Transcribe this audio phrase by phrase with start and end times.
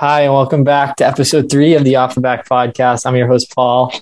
[0.00, 3.04] Hi, and welcome back to episode three of the Off the Back podcast.
[3.04, 3.92] I'm your host, Paul.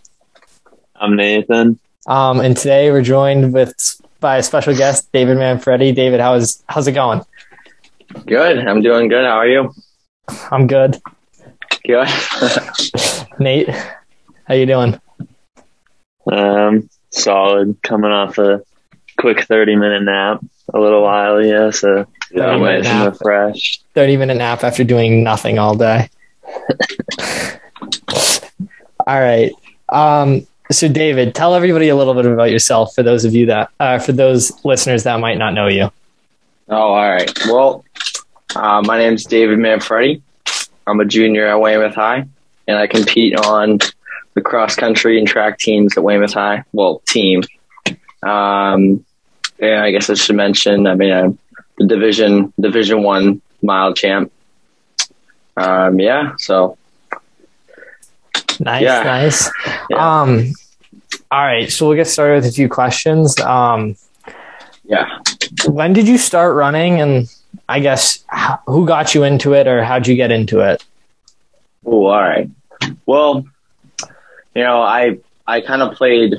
[0.95, 1.81] I'm Nathan.
[2.07, 3.75] Um, and today we're joined with
[4.21, 5.93] by a special guest, David Manfredi.
[5.93, 7.23] David, how's how's it going?
[8.27, 8.59] Good.
[8.59, 9.25] I'm doing good.
[9.25, 9.75] How are you?
[10.53, 11.01] I'm good.
[11.85, 12.07] Good.
[13.41, 13.69] Nate,
[14.45, 15.01] how you doing?
[16.31, 17.77] Um, solid.
[17.83, 18.63] Coming off a
[19.17, 20.45] quick 30 minute nap.
[20.75, 21.71] A little while, yeah.
[21.71, 23.13] So Yeah, I'm minute nice and nap.
[23.13, 23.83] refreshed.
[23.95, 26.11] 30 minute nap after doing nothing all day.
[29.07, 29.53] all right.
[29.89, 33.71] Um, so David, tell everybody a little bit about yourself for those of you that
[33.81, 35.91] uh, for those listeners that might not know you.
[36.69, 37.33] Oh, all right.
[37.47, 37.85] Well,
[38.55, 40.21] uh, my is David Manfredi.
[40.87, 42.27] I'm a junior at Weymouth High,
[42.67, 43.79] and I compete on
[44.35, 46.65] the cross country and track teams at Weymouth High.
[46.73, 47.43] Well, team.
[48.23, 49.05] Um,
[49.61, 50.87] and I guess I should mention.
[50.87, 51.39] I mean, I'm
[51.79, 54.33] the division Division One mile champ.
[55.57, 56.35] Um, yeah.
[56.39, 56.77] So
[58.61, 59.03] Nice, Yeah.
[59.05, 59.51] nice.
[59.91, 60.21] Yeah.
[60.23, 60.53] Um,
[61.31, 63.39] all right, so we'll get started with a few questions.
[63.41, 63.97] Um,
[64.85, 65.19] yeah.
[65.67, 67.29] when did you start running, and
[67.69, 68.25] I guess
[68.67, 70.85] who got you into it, or how'd you get into it?
[71.85, 72.49] Oh, all right.
[73.07, 73.45] Well,
[74.55, 76.35] you know, I I kind of played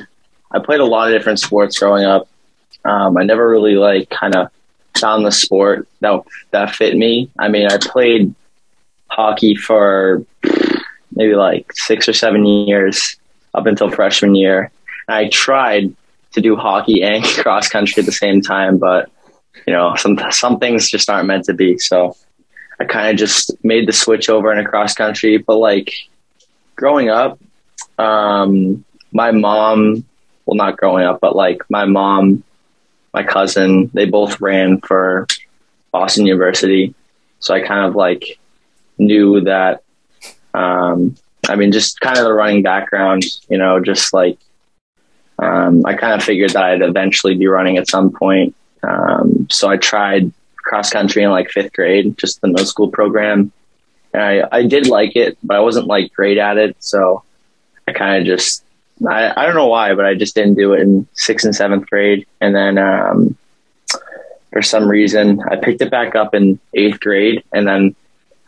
[0.51, 2.27] I played a lot of different sports growing up.
[2.85, 4.49] Um, I never really like kind of
[4.97, 7.29] found the sport that that fit me.
[7.37, 8.33] I mean, I played
[9.07, 10.23] hockey for
[11.11, 13.17] maybe like six or seven years
[13.53, 14.71] up until freshman year.
[15.07, 15.93] I tried
[16.33, 19.09] to do hockey and cross country at the same time, but
[19.67, 21.77] you know, some some things just aren't meant to be.
[21.77, 22.15] So
[22.79, 25.37] I kind of just made the switch over into cross country.
[25.37, 25.93] But like
[26.75, 27.39] growing up,
[27.97, 30.05] um, my mom,
[30.45, 32.43] well, not growing up, but like my mom,
[33.13, 35.27] my cousin, they both ran for
[35.91, 36.93] Boston University.
[37.39, 38.39] So I kind of like
[38.97, 39.83] knew that,
[40.53, 41.15] um,
[41.47, 44.37] I mean, just kind of the running background, you know, just like,
[45.39, 48.55] um, I kind of figured that I'd eventually be running at some point.
[48.83, 53.51] Um, so I tried cross country in like fifth grade, just the middle school program.
[54.13, 56.75] And I, I did like it, but I wasn't like great at it.
[56.79, 57.23] So
[57.87, 58.63] I kind of just,
[59.07, 61.89] I, I don't know why, but I just didn't do it in sixth and seventh
[61.89, 62.27] grade.
[62.41, 63.37] And then, um,
[64.51, 67.43] for some reason, I picked it back up in eighth grade.
[67.53, 67.95] And then,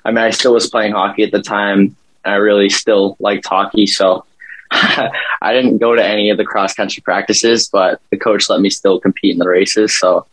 [0.03, 1.95] I mean, I still was playing hockey at the time.
[2.25, 3.87] I really still liked hockey.
[3.87, 4.25] So
[4.71, 8.69] I didn't go to any of the cross country practices, but the coach let me
[8.69, 9.97] still compete in the races.
[9.97, 10.25] So,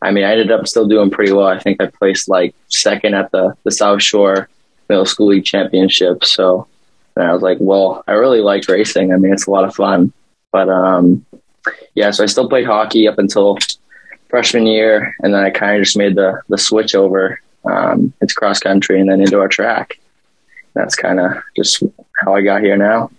[0.00, 1.46] I mean, I ended up still doing pretty well.
[1.46, 4.48] I think I placed like second at the, the South Shore
[4.88, 6.24] Middle School League Championship.
[6.24, 6.66] So
[7.16, 9.12] and I was like, well, I really like racing.
[9.12, 10.12] I mean, it's a lot of fun.
[10.50, 11.24] But um,
[11.94, 13.58] yeah, so I still played hockey up until
[14.28, 15.14] freshman year.
[15.20, 19.00] And then I kind of just made the, the switch over um, into cross country
[19.00, 19.98] and then into our track.
[20.74, 21.82] That's kind of just
[22.20, 23.10] how I got here now.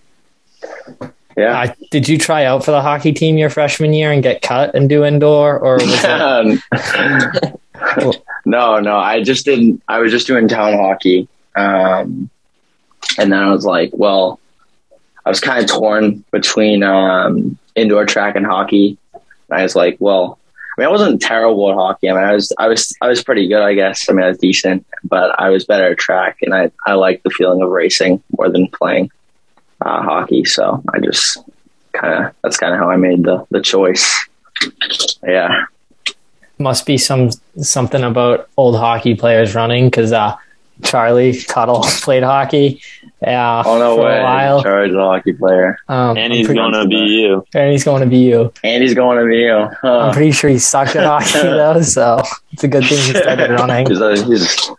[1.37, 1.59] Yeah.
[1.59, 4.75] Uh, did you try out for the hockey team your freshman year and get cut
[4.75, 6.61] and do indoor, or was it?
[7.83, 8.13] Um,
[8.45, 9.81] no, no, I just didn't.
[9.87, 12.29] I was just doing town hockey, um,
[13.17, 14.39] and then I was like, well,
[15.25, 18.97] I was kind of torn between um, indoor track and hockey.
[19.13, 20.39] And I was like, well,
[20.77, 22.09] I mean, I wasn't terrible at hockey.
[22.09, 24.09] I mean, I was, I was, I was pretty good, I guess.
[24.09, 27.21] I mean, I was decent, but I was better at track, and I, I like
[27.23, 29.11] the feeling of racing more than playing
[29.81, 30.45] uh, hockey.
[30.45, 31.37] So I just
[31.93, 34.27] kind of, that's kind of how I made the the choice.
[35.23, 35.65] Yeah.
[36.57, 37.29] must be some
[37.61, 40.35] something about old hockey players running because uh,
[40.83, 42.81] Charlie Tuttle played hockey.
[43.21, 44.19] Yeah, Oh no for way!
[44.19, 44.63] a while.
[44.63, 47.45] Charlie's a hockey player, Um, And I'm he's gonna be you.
[47.53, 48.51] and he's going to be you.
[48.65, 49.69] and he's going to be you.
[49.89, 53.49] I'm pretty sure he sucked at hockey though, so it's a good thing he started
[53.51, 53.87] running.
[53.89, 54.73] He's, a, he's he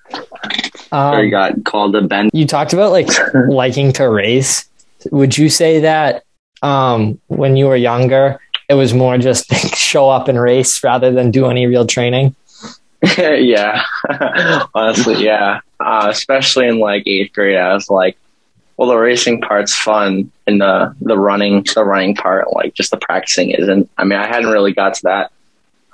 [0.93, 2.29] Um, got called a Ben.
[2.35, 3.09] you talked about like
[3.49, 4.69] liking to race.
[5.11, 6.25] Would you say that
[6.63, 8.39] um, when you were younger,
[8.69, 12.35] it was more just like, show up and race rather than do any real training?
[13.19, 13.83] yeah,
[14.75, 15.61] honestly, yeah.
[15.81, 18.17] Uh, especially in like eighth grade, I was like,
[18.77, 22.97] well, the racing part's fun, and the the running, the running part, like just the
[22.97, 23.91] practicing isn't.
[23.99, 25.33] I mean, I hadn't really got to that.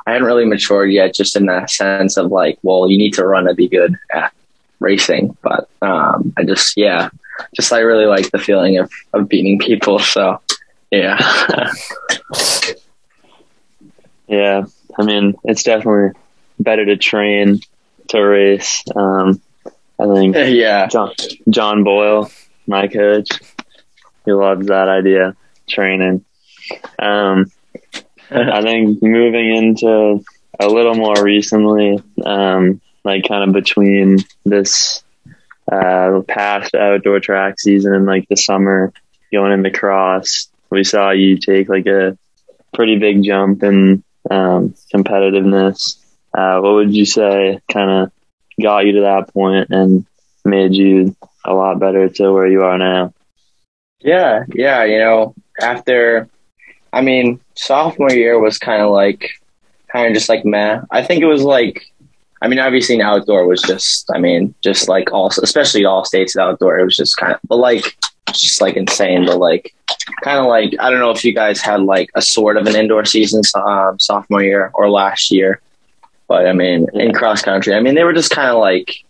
[0.06, 3.26] I hadn't really matured yet, just in that sense of like, well, you need to
[3.26, 4.32] run to be good at
[4.78, 5.36] racing.
[5.42, 7.10] But um, I just, yeah,
[7.54, 9.98] just I really like the feeling of of beating people.
[9.98, 10.40] So,
[10.90, 11.18] yeah.
[14.30, 14.64] Yeah.
[14.96, 16.18] I mean, it's definitely
[16.60, 17.60] better to train
[18.08, 18.84] to race.
[18.94, 19.40] Um,
[19.98, 20.86] I think yeah.
[20.86, 21.12] John,
[21.48, 22.30] John Boyle,
[22.66, 23.28] my coach,
[24.24, 25.36] he loves that idea,
[25.68, 26.24] training.
[26.98, 27.50] Um,
[28.30, 30.24] I think moving into
[30.60, 35.02] a little more recently, um, like kind of between this
[35.70, 38.92] uh, past outdoor track season and like the summer
[39.32, 42.16] going into cross, we saw you take like a
[42.74, 45.96] pretty big jump in um, competitiveness.
[46.32, 48.12] Uh, what would you say kind of
[48.62, 50.06] got you to that point and
[50.44, 53.12] made you a lot better to where you are now?
[54.00, 56.28] Yeah, yeah, you know, after,
[56.92, 59.30] I mean, sophomore year was kind of like,
[59.92, 60.80] kind of just like meh.
[60.90, 61.84] I think it was like,
[62.42, 66.36] I mean, obviously, in outdoor was just, I mean, just like all, especially all states
[66.36, 67.96] outdoor, it was just kind of, but like,
[68.32, 69.74] just like insane, but like,
[70.22, 72.76] kind of like, I don't know if you guys had like a sort of an
[72.76, 75.60] indoor season um, sophomore year or last year,
[76.30, 79.02] but I mean, in cross country, I mean, they were just kind of like,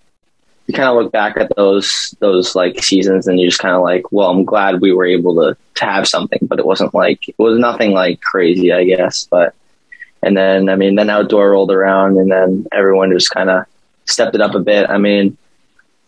[0.67, 3.83] you kind of look back at those those like seasons and you just kind of
[3.83, 7.29] like, well, I'm glad we were able to to have something, but it wasn't like
[7.29, 9.29] it was nothing like crazy, I guess.
[9.31, 9.55] But
[10.23, 13.67] and then I mean, then outdoor rolled around, and then everyone just kind of
[14.07, 14.89] stepped it up a bit.
[14.89, 15.37] I mean,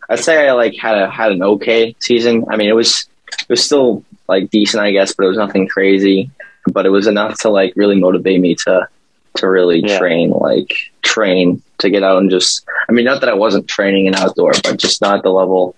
[0.09, 2.47] I'd say I like had a had an okay season.
[2.49, 3.07] I mean, it was
[3.39, 6.31] it was still like decent, I guess, but it was nothing crazy.
[6.73, 8.89] But it was enough to like really motivate me to
[9.37, 9.99] to really yeah.
[9.99, 14.07] train, like train to get out and just, I mean, not that I wasn't training
[14.07, 15.75] in outdoor, but just not the level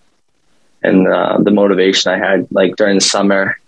[0.82, 3.58] and uh, the motivation I had like during the summer.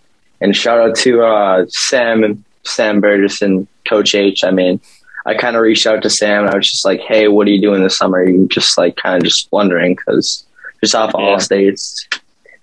[0.40, 4.44] And shout out to uh, Sam and Sam Burgess and Coach H.
[4.44, 4.80] I mean,
[5.24, 6.46] I kind of reached out to Sam.
[6.46, 9.16] I was just like, "Hey, what are you doing this summer?" You just like kind
[9.16, 10.44] of just wondering because
[10.82, 11.24] just off yeah.
[11.24, 12.06] all states.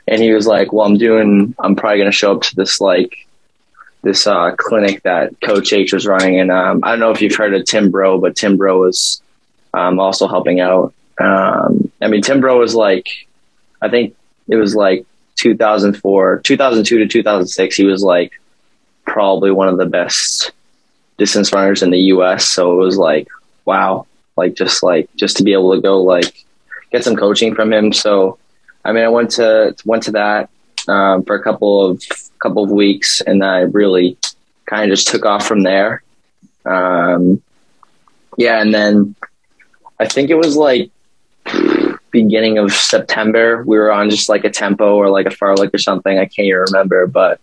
[0.07, 1.55] And he was like, "Well, I'm doing.
[1.59, 3.22] I'm probably going to show up to this like
[4.03, 6.39] this uh, clinic that Coach H was running.
[6.39, 9.21] And um, I don't know if you've heard of Tim Broe, but Tim Broe was
[9.73, 10.93] um, also helping out.
[11.19, 13.07] Um, I mean, Tim Broe was like,
[13.81, 14.15] I think
[14.47, 15.05] it was like
[15.35, 17.75] 2004, 2002 to 2006.
[17.75, 18.33] He was like
[19.05, 20.51] probably one of the best
[21.17, 22.49] distance runners in the U.S.
[22.49, 23.27] So it was like,
[23.65, 26.45] wow, like just like just to be able to go like
[26.91, 27.93] get some coaching from him.
[27.93, 28.37] So
[28.83, 30.49] I mean, I went to went to that
[30.87, 32.03] um, for a couple of
[32.39, 34.17] couple of weeks, and I really
[34.65, 36.03] kind of just took off from there.
[36.65, 37.41] Um,
[38.37, 39.15] yeah, and then
[39.99, 40.91] I think it was like
[42.11, 43.63] beginning of September.
[43.65, 46.17] We were on just like a tempo or like a far fartlek or something.
[46.17, 47.39] I can't even remember, but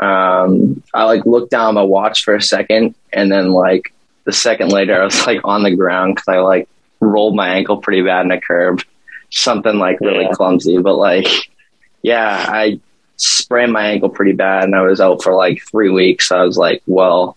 [0.00, 3.92] um, I like looked down my watch for a second, and then like
[4.24, 6.68] the second later, I was like on the ground because I like
[7.00, 8.82] rolled my ankle pretty bad in a curb,
[9.30, 10.32] something like really yeah.
[10.32, 11.26] clumsy, but like
[12.02, 12.80] yeah, I
[13.16, 16.30] sprained my ankle pretty bad and I was out for like three weeks.
[16.30, 17.36] I was like, well,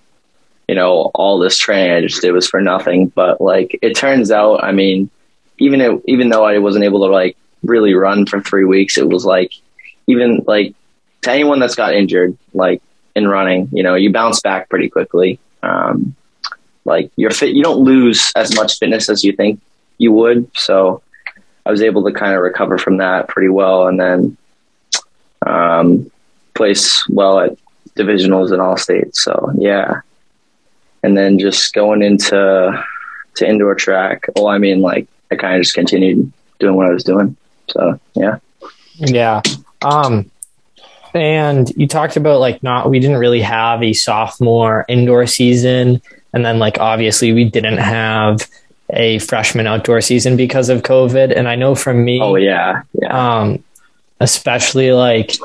[0.68, 3.08] you know, all this training I just did was for nothing.
[3.08, 5.10] But like, it turns out, I mean,
[5.58, 9.08] even it, even though I wasn't able to like really run for three weeks, it
[9.08, 9.54] was like,
[10.08, 10.76] even like
[11.22, 12.82] to anyone that's got injured, like
[13.16, 15.40] in running, you know, you bounce back pretty quickly.
[15.64, 16.16] Um,
[16.86, 19.62] like you're fit, you don't lose as much fitness as you think
[19.98, 20.50] you would.
[20.56, 21.02] So
[21.66, 23.88] I was able to kind of recover from that pretty well.
[23.88, 24.38] And then
[25.46, 26.10] um,
[26.54, 27.58] place well at
[27.96, 29.24] divisionals in all states.
[29.24, 30.02] So yeah,
[31.04, 32.84] and then just going into
[33.36, 34.26] to indoor track.
[34.36, 37.36] Well, I mean, like I kind of just continued doing what I was doing.
[37.70, 38.38] So yeah,
[38.98, 39.42] yeah.
[39.82, 40.30] Um,
[41.14, 46.02] and you talked about like not we didn't really have a sophomore indoor season,
[46.34, 48.48] and then like obviously we didn't have
[48.94, 51.36] a freshman outdoor season because of COVID.
[51.36, 53.40] And I know from me, oh yeah, yeah.
[53.40, 53.64] Um,
[54.22, 55.36] especially like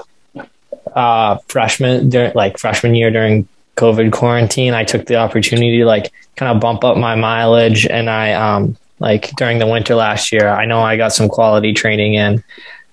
[0.95, 6.13] uh, freshman, during, like freshman year during COVID quarantine, I took the opportunity to like
[6.37, 7.87] kind of bump up my mileage.
[7.87, 11.73] And I, um, like during the winter last year, I know I got some quality
[11.73, 12.45] training in.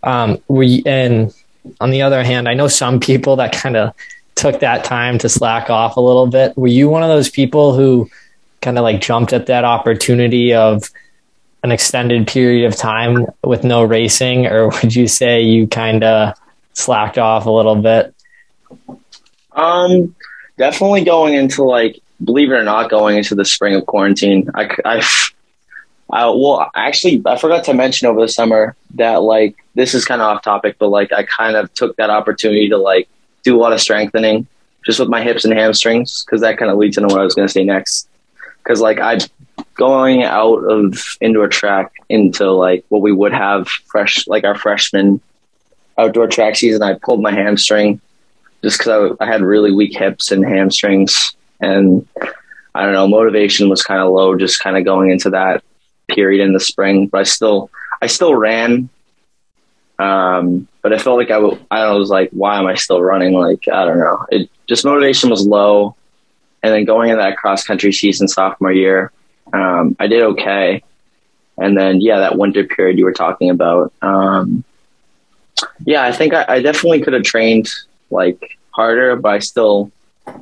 [0.04, 1.34] Um, we, and
[1.80, 3.94] on the other hand, I know some people that kind of
[4.36, 6.58] took that time to slack off a little bit.
[6.58, 8.10] Were you one of those people who
[8.62, 10.90] kind of like jumped at that opportunity of
[11.64, 16.38] an extended period of time with no racing, or would you say you kind of
[16.74, 18.14] slacked off a little bit?
[19.54, 20.16] Um,
[20.58, 24.50] definitely going into like, believe it or not, going into the spring of quarantine.
[24.54, 25.08] I, I,
[26.12, 30.22] I well, actually, I forgot to mention over the summer that like this is kind
[30.22, 33.08] of off topic, but like I kind of took that opportunity to like
[33.44, 34.48] do a lot of strengthening
[34.86, 37.36] just with my hips and hamstrings because that kind of leads into what I was
[37.36, 38.08] going to say next.
[38.64, 39.20] Because like I
[39.76, 45.20] going out of indoor track into like what we would have fresh, like our freshman
[45.98, 48.00] outdoor track season, I pulled my hamstring
[48.64, 51.36] just because I, I, had really weak hips and hamstrings.
[51.60, 52.08] And
[52.76, 55.64] I don't know, motivation was kind of low just kind of going into that
[56.08, 57.08] period in the spring.
[57.08, 57.70] But I still,
[58.02, 58.90] I still ran.
[60.00, 63.34] Um, but I felt like I, w- I was like, why am I still running?
[63.34, 64.26] Like, I don't know.
[64.30, 65.96] It just motivation was low.
[66.64, 69.12] And then going in that cross country season sophomore year,
[69.52, 70.82] um, I did okay.
[71.58, 73.94] and then yeah, that winter period you were talking about.
[74.02, 74.64] Um,
[75.86, 77.70] yeah, I think I, I definitely could have trained
[78.10, 79.92] like harder, but I still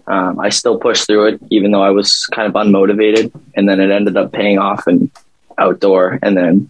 [0.07, 3.31] um, I still pushed through it, even though I was kind of unmotivated.
[3.55, 5.09] And then it ended up paying off in
[5.57, 6.69] outdoor, and then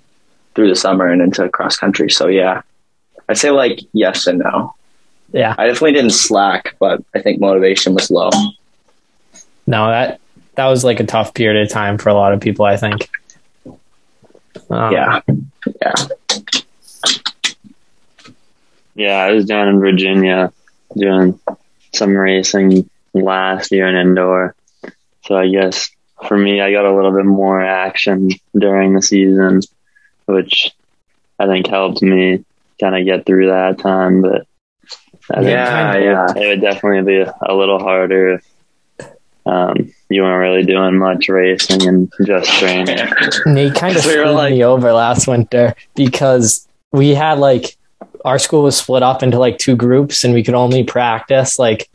[0.55, 2.09] through the summer and into cross country.
[2.09, 2.61] So yeah,
[3.29, 4.75] I'd say like yes and no.
[5.33, 5.55] Yeah.
[5.57, 8.31] I definitely didn't slack, but I think motivation was low.
[9.71, 10.19] No, that
[10.55, 12.65] that was like a tough period of time for a lot of people.
[12.65, 13.09] I think.
[14.69, 15.21] Um, Yeah,
[15.81, 15.93] yeah.
[18.95, 20.51] Yeah, I was down in Virginia
[20.97, 21.39] doing
[21.93, 24.55] some racing last year in indoor.
[25.23, 25.89] So I guess
[26.27, 29.61] for me, I got a little bit more action during the season,
[30.25, 30.75] which
[31.39, 32.43] I think helped me
[32.77, 34.21] kind of get through that time.
[34.21, 34.45] But
[35.31, 36.25] I think Yeah, yeah.
[36.35, 38.45] it would definitely be a little harder if
[39.45, 42.97] um, you weren't really doing much racing and just training.
[43.45, 47.75] Nate kind of We screwed like- me over last winter because we had like
[48.23, 51.89] our school was split up into like two groups and we could only practice like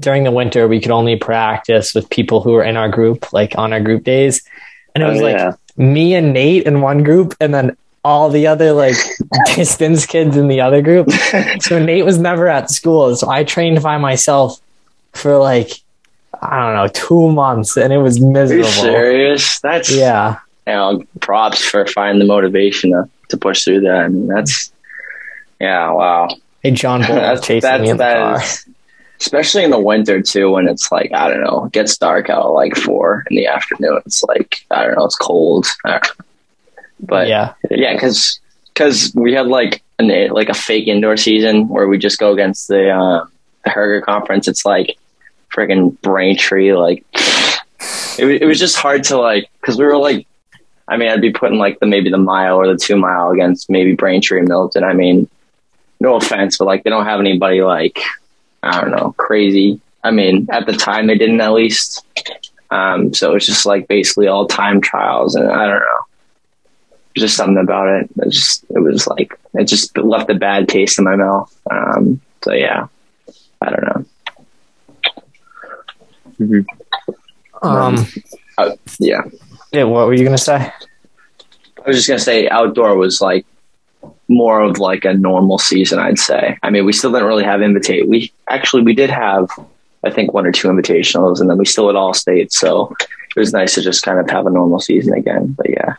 [0.00, 3.56] during the winter we could only practice with people who were in our group like
[3.56, 4.42] on our group days.
[4.94, 8.46] And it Oh, was like me and Nate in one group and then all the
[8.48, 8.96] other like
[9.54, 11.08] distance kids in the other group.
[11.60, 14.60] So Nate was never at school so I trained by myself
[15.12, 15.70] for like
[16.42, 19.60] I don't know two months and it was Are you miserable serious?
[19.60, 23.96] That's yeah You know, props for finding the motivation to, to push through that.
[24.04, 24.72] I mean, that's
[25.60, 26.28] yeah, wow.
[26.62, 28.42] hey John Bull That's chasing that's me in the that car.
[28.42, 28.66] is-
[29.20, 32.44] especially in the winter too, when it's like I don't know, it gets dark out
[32.46, 34.00] at like four in the afternoon.
[34.06, 35.66] It's like I don't know, it's cold.
[35.84, 36.24] I don't know.
[37.00, 41.98] But yeah Yeah, because we had like an like a fake indoor season where we
[41.98, 43.26] just go against the uh,
[43.64, 44.48] the Herget conference.
[44.48, 44.96] It's like
[45.60, 46.74] friggin' Braintree.
[46.74, 47.04] Like
[48.18, 50.26] it, it was just hard to like because we were like,
[50.88, 53.70] I mean, I'd be putting like the maybe the mile or the two mile against
[53.70, 54.84] maybe Braintree and Milton.
[54.84, 55.28] I mean,
[56.00, 58.00] no offense, but like they don't have anybody like
[58.62, 59.80] I don't know crazy.
[60.02, 62.04] I mean, at the time they didn't at least.
[62.70, 66.06] Um, so it's just like basically all time trials, and I don't know
[67.16, 68.10] just something about it.
[68.16, 71.54] It just it was like it just left a bad taste in my mouth.
[71.70, 72.86] Um, so yeah,
[73.60, 74.04] I don't know.
[76.40, 76.64] Mhm.
[77.62, 78.06] um
[78.98, 79.22] Yeah,
[79.72, 83.46] yeah what were you gonna say I was just gonna say outdoor was like
[84.28, 85.98] more of like a normal season.
[85.98, 86.56] I'd say.
[86.62, 88.08] I mean, we still didn't really have invitate.
[88.08, 89.48] We actually we did have
[90.04, 92.58] I think one or two invitationals, and then we still had all states.
[92.58, 95.54] So it was nice to just kind of have a normal season again.
[95.56, 95.94] But yeah,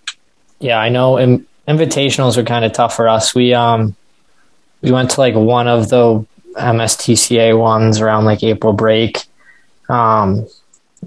[0.59, 1.17] Yeah, I know.
[1.17, 3.35] In, invitationals were kind of tough for us.
[3.35, 3.95] We um
[4.81, 6.25] we went to like one of the
[6.57, 9.23] MSTCA ones around like April break.
[9.91, 10.47] Um,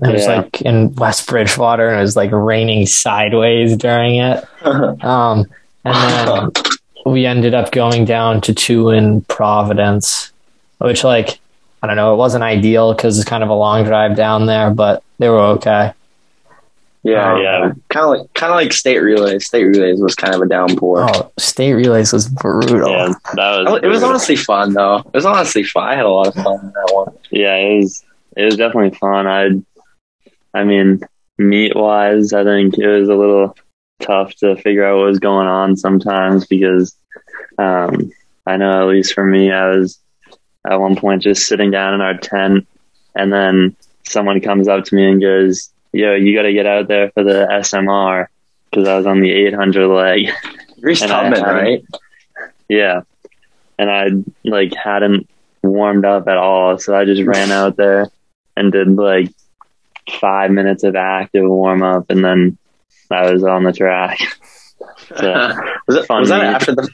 [0.03, 0.37] it was Yeah.
[0.43, 4.45] like in West Bridgewater, and it was like raining sideways during it.
[4.65, 5.47] Um,
[5.85, 6.51] and then
[7.07, 10.33] we ended up going down to two in Providence,
[10.79, 11.39] which like
[11.83, 14.71] I don't know, it wasn't ideal because it's kind of a long drive down there,
[14.71, 15.93] but they were okay.
[17.03, 17.73] yeah, Yeah.
[17.91, 19.47] Kind of like kind of like state relays.
[19.47, 21.07] State relays was kind of a downpour.
[21.15, 22.89] Oh, state relays was brutal.
[22.91, 23.81] Yeah, that was.
[23.83, 24.97] It was honestly fun though.
[25.01, 25.85] It was honestly fun.
[25.89, 27.13] I had a lot of fun in that one.
[27.31, 28.03] Yeah, it was.
[28.37, 29.27] It was definitely fun.
[29.27, 29.51] I,
[30.53, 31.01] I mean,
[31.39, 33.57] meat wise, I think it was a little
[34.01, 36.97] tough to figure out what was going on sometimes because,
[37.59, 38.13] um,
[38.47, 39.99] I know at least for me, I was
[40.67, 42.67] at one point just sitting down in our tent,
[43.15, 46.89] and then someone comes up to me and goes, "Yo, you got to get out
[46.89, 48.27] there for the SMR."
[48.71, 50.29] Because I was on the 800 leg.
[50.81, 51.85] Reese Tubman, right?
[52.69, 53.03] Yeah.
[53.79, 54.09] And I
[54.45, 55.29] like hadn't
[55.63, 56.79] warmed up at all.
[56.79, 58.11] So I just ran out there
[58.57, 59.31] and did like
[60.21, 62.59] five minutes of active warm up and then
[63.11, 64.19] I was on the track.
[65.17, 65.53] So,
[65.87, 66.55] was it fun was that meet.
[66.55, 66.89] after the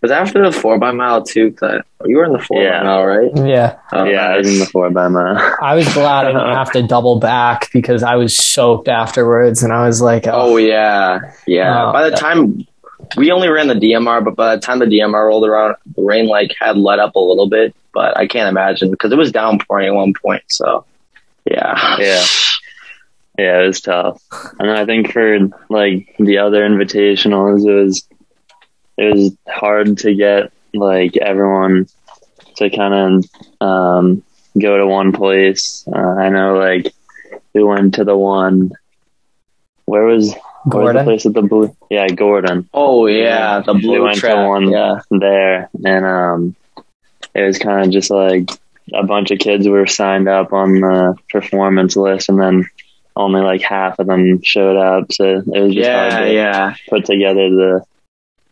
[0.00, 1.52] was after the four by mile too?
[1.52, 2.80] 'Cause I- you were in the four Yeah.
[2.80, 3.30] by mile, right?
[3.36, 3.76] Yeah.
[3.92, 5.38] Oh, yeah, I was in the four by mile.
[5.60, 9.72] I was glad I didn't have to double back because I was soaked afterwards, and
[9.72, 11.88] I was like, Oh "Oh, yeah, yeah.
[11.88, 12.66] Oh, by the that- time
[13.16, 16.26] we only ran the DMR, but by the time the DMR rolled around, the rain
[16.26, 17.74] like had let up a little bit.
[17.92, 20.42] But I can't imagine because it was downpouring at one point.
[20.48, 20.84] So
[21.44, 22.24] yeah, Yeah.
[23.38, 24.22] Yeah, it was tough.
[24.58, 25.38] And I think for
[25.70, 28.08] like the other invitationals, it was
[28.98, 31.86] it was hard to get like everyone
[32.56, 33.24] to kind
[33.62, 34.22] of um,
[34.58, 35.86] go to one place.
[35.88, 36.92] Uh, I know, like
[37.54, 38.72] we went to the one.
[39.86, 40.34] Where was
[40.68, 41.74] Gordon." place at the blue?
[41.90, 44.34] Yeah, Gordon Oh yeah, the we blue went track.
[44.36, 46.56] to one Yeah, there, and um,
[47.34, 48.50] it was kind of just like
[48.92, 52.68] a bunch of kids were signed up on the performance list, and then
[53.14, 55.12] only like half of them showed up.
[55.12, 56.74] So it was just Yeah, hard to yeah.
[56.88, 57.84] put together the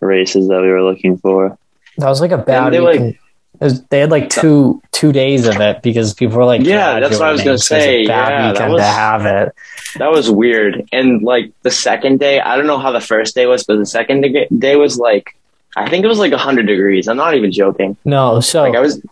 [0.01, 1.57] races that we were looking for.
[1.99, 3.15] That was like a bad they, like- weekend.
[3.15, 3.19] It
[3.59, 7.19] was- they had like two two days of it because people were like, Yeah, that's
[7.19, 8.03] what I was gonna so it was say.
[8.03, 9.53] Yeah, that was- to have it.
[9.99, 10.89] That was weird.
[10.93, 13.87] And like the second day, I don't know how the first day was, but the
[13.87, 14.25] second
[14.59, 15.37] day- was like,
[15.77, 17.09] I think it was like 100 degrees.
[17.09, 17.97] I'm not even joking.
[18.05, 19.03] No, so Like I was,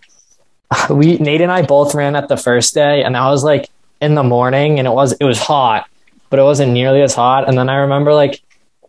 [0.91, 3.69] we Nate and I both ran at the first day, and that was like
[4.01, 5.89] in the morning, and it was it was hot,
[6.31, 7.49] but it wasn't nearly as hot.
[7.49, 8.41] And then I remember like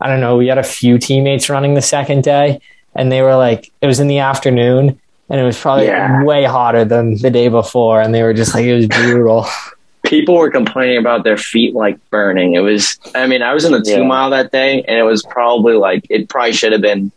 [0.01, 2.59] I don't know, we had a few teammates running the second day,
[2.95, 6.23] and they were like it was in the afternoon, and it was probably Yeah.
[6.23, 9.45] way hotter than the day before, and they were just like it was brutal.
[10.05, 12.53] people were complaining about their feet like burning.
[12.55, 14.07] It was, I mean, I was in the two Yeah.
[14.07, 17.11] mile that day, and it was probably like, it probably should have been,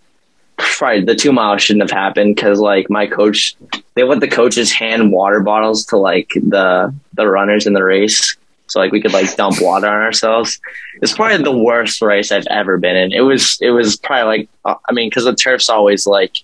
[0.58, 3.54] probably the two mile shouldn't have happened because like my coach,
[3.94, 8.36] they let the coaches hand water bottles to like the the runners in the race.
[8.68, 10.60] So like we could like dump water on ourselves.
[11.02, 13.12] It's probably the worst race I've ever been in.
[13.12, 16.36] It was it was probably like uh, I mean because the turf's always like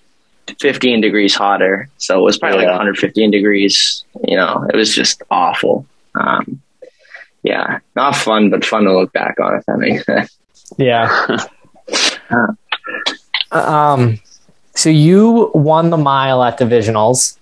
[0.61, 4.05] 15 degrees hotter, so it was probably like 115 degrees.
[4.26, 5.87] You know, it was just awful.
[6.14, 6.61] Um,
[7.43, 10.35] yeah, not fun, but fun to look back on if that makes sense.
[10.76, 11.38] Yeah.
[13.50, 14.21] um,
[14.75, 17.38] so you won the mile at divisionals,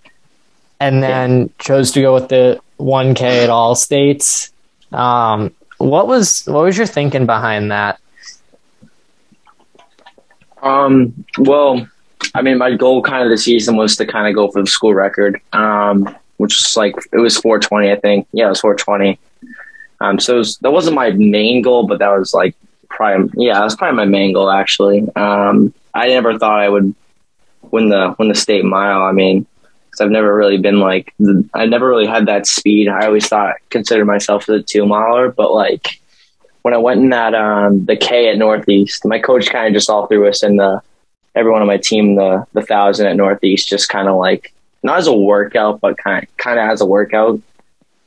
[0.78, 4.52] and then chose to go with the 1K at all states.
[4.92, 8.00] Um, what was what was your thinking behind that?
[10.62, 11.86] Um, well,
[12.34, 14.66] I mean, my goal kind of this season was to kind of go for the
[14.66, 16.04] school record, um,
[16.36, 18.26] which was like it was 420, I think.
[18.32, 19.18] Yeah, it was 420.
[20.00, 22.54] Um, so was, that wasn't my main goal, but that was like
[22.88, 25.06] probably yeah, that was probably my main goal actually.
[25.16, 26.94] Um, I never thought I would
[27.70, 29.02] win the win the state mile.
[29.02, 29.46] I mean,
[29.86, 32.88] because I've never really been like the, I never really had that speed.
[32.88, 36.00] I always thought considered myself the two miler, but like
[36.62, 39.88] when I went in that um, the K at Northeast, my coach kind of just
[39.88, 40.82] all threw us in the
[41.36, 44.52] everyone on my team the the thousand at Northeast, just kind of like
[44.82, 47.40] not as a workout, but kind kind of as a workout.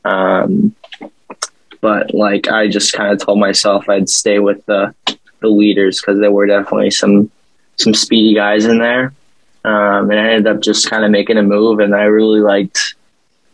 [0.04, 0.76] Um,
[1.82, 4.94] but like I just kind of told myself I'd stay with the
[5.40, 7.32] the leaders because there were definitely some
[7.78, 9.14] some speedy guys in there.
[9.64, 12.96] Um, and I ended up just kind of making a move, and I really liked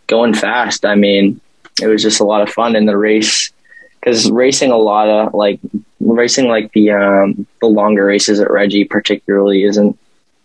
[0.08, 0.86] going fast.
[0.86, 1.42] I mean,
[1.82, 3.52] it was just a lot of fun in the race
[4.06, 5.60] because racing a lot of like
[6.00, 9.98] racing like the um, the longer races at Reggie particularly isn't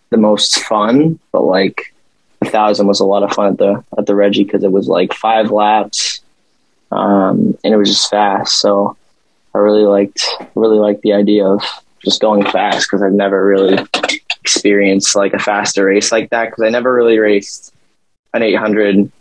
[0.09, 1.93] the most fun, but like
[2.41, 4.87] a thousand was a lot of fun at the at the Reggie because it was
[4.87, 6.21] like five laps,
[6.91, 8.59] um, and it was just fast.
[8.59, 8.97] So
[9.53, 11.63] I really liked really liked the idea of
[12.03, 13.77] just going fast because I've never really
[14.39, 17.75] experienced like a faster race like that because I never really raced
[18.33, 19.11] an 800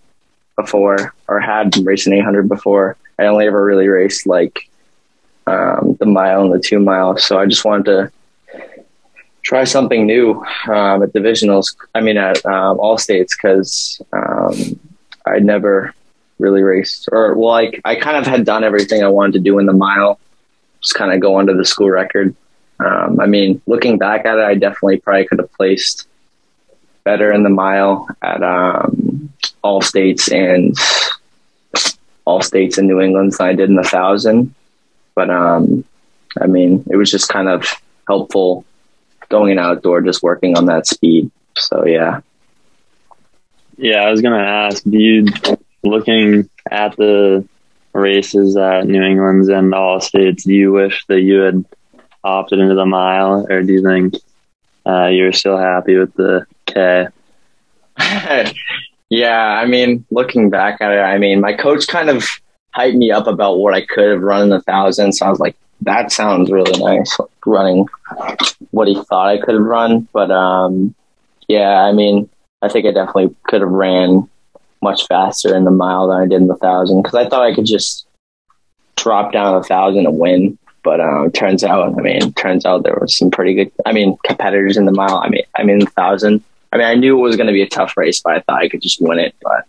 [0.56, 2.96] before or had raced an 800 before.
[3.20, 4.70] I only ever really raced like
[5.46, 7.18] um, the mile and the two mile.
[7.18, 8.12] So I just wanted to
[9.42, 11.76] try something new um, at divisionals.
[11.94, 14.80] I mean, at um, all states because um,
[15.26, 15.94] I never
[16.38, 19.58] really raced or well, like I kind of had done everything I wanted to do
[19.58, 20.18] in the mile,
[20.80, 22.34] just kind of go under the school record.
[22.78, 26.08] Um, I mean, looking back at it, I definitely probably could have placed
[27.04, 29.30] better in the mile at um,
[29.62, 30.74] all states and
[32.30, 34.54] all states in New England than I did in the thousand.
[35.14, 35.84] But um,
[36.40, 37.66] I mean, it was just kind of
[38.06, 38.64] helpful
[39.28, 41.30] going in outdoor, just working on that speed.
[41.56, 42.20] So yeah,
[43.76, 45.26] Yeah, I was gonna ask, do you
[45.82, 47.46] looking at the
[47.92, 51.64] races at New England's and all states, do you wish that you had
[52.22, 54.14] opted into the mile or do you think
[54.86, 57.08] uh, you're still happy with the K?
[59.10, 59.60] yeah.
[59.60, 62.26] I mean, looking back at it, I mean, my coach kind of
[62.74, 65.12] hyped me up about what I could have run in the thousand.
[65.12, 67.86] So I was like, that sounds really nice, running
[68.70, 70.08] what he thought I could have run.
[70.12, 70.94] But um,
[71.48, 72.28] yeah, I mean,
[72.62, 74.28] I think I definitely could have ran
[74.82, 77.54] much faster in the mile than I did in the thousand because I thought I
[77.54, 78.06] could just
[78.96, 80.58] drop down a thousand and win.
[80.82, 83.72] But um, turns out, I mean, turns out there were some pretty good.
[83.84, 85.18] I mean, competitors in the mile.
[85.18, 86.42] I mean, I mean, thousand.
[86.72, 88.62] I mean, I knew it was going to be a tough race, but I thought
[88.62, 89.34] I could just win it.
[89.42, 89.66] But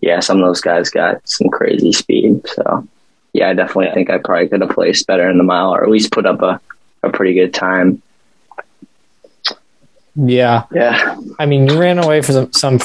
[0.00, 2.46] yeah, some of those guys got some crazy speed.
[2.48, 2.86] So
[3.32, 5.90] yeah, I definitely think I probably could have placed better in the mile or at
[5.90, 6.60] least put up a,
[7.02, 8.02] a pretty good time.
[10.16, 11.16] Yeah, Yeah.
[11.40, 12.78] I mean, you ran away from some, some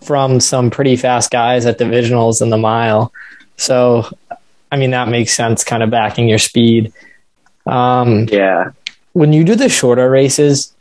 [0.00, 3.12] from some pretty fast guys at divisionals in the mile,
[3.56, 4.08] so
[4.70, 6.92] I mean that makes sense, kind of backing your speed.
[7.66, 8.70] Um, Yeah.
[9.12, 10.72] when you do the shorter races,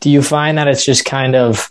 [0.00, 1.70] do you find that it's just kind of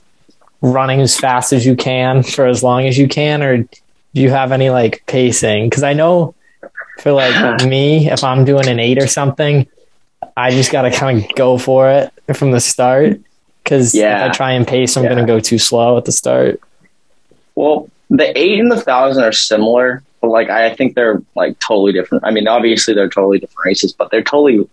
[0.62, 3.68] running as fast as you can for as long as you can, or do
[4.14, 5.70] you have any like pacing?
[5.70, 6.36] Because I know
[7.00, 9.68] for like me, if I'm doing an eight or something,
[10.38, 13.20] I just got to kind of go for it from the start.
[13.64, 14.26] Because Yeah.
[14.26, 15.12] if I try and pace, I'm Yeah.
[15.14, 16.60] going to go too slow at the start.
[17.56, 21.92] Well, the eight and the thousand are similar, but like I think they're like totally
[21.94, 22.24] different.
[22.26, 24.68] I mean, obviously they're totally different races, but they're totally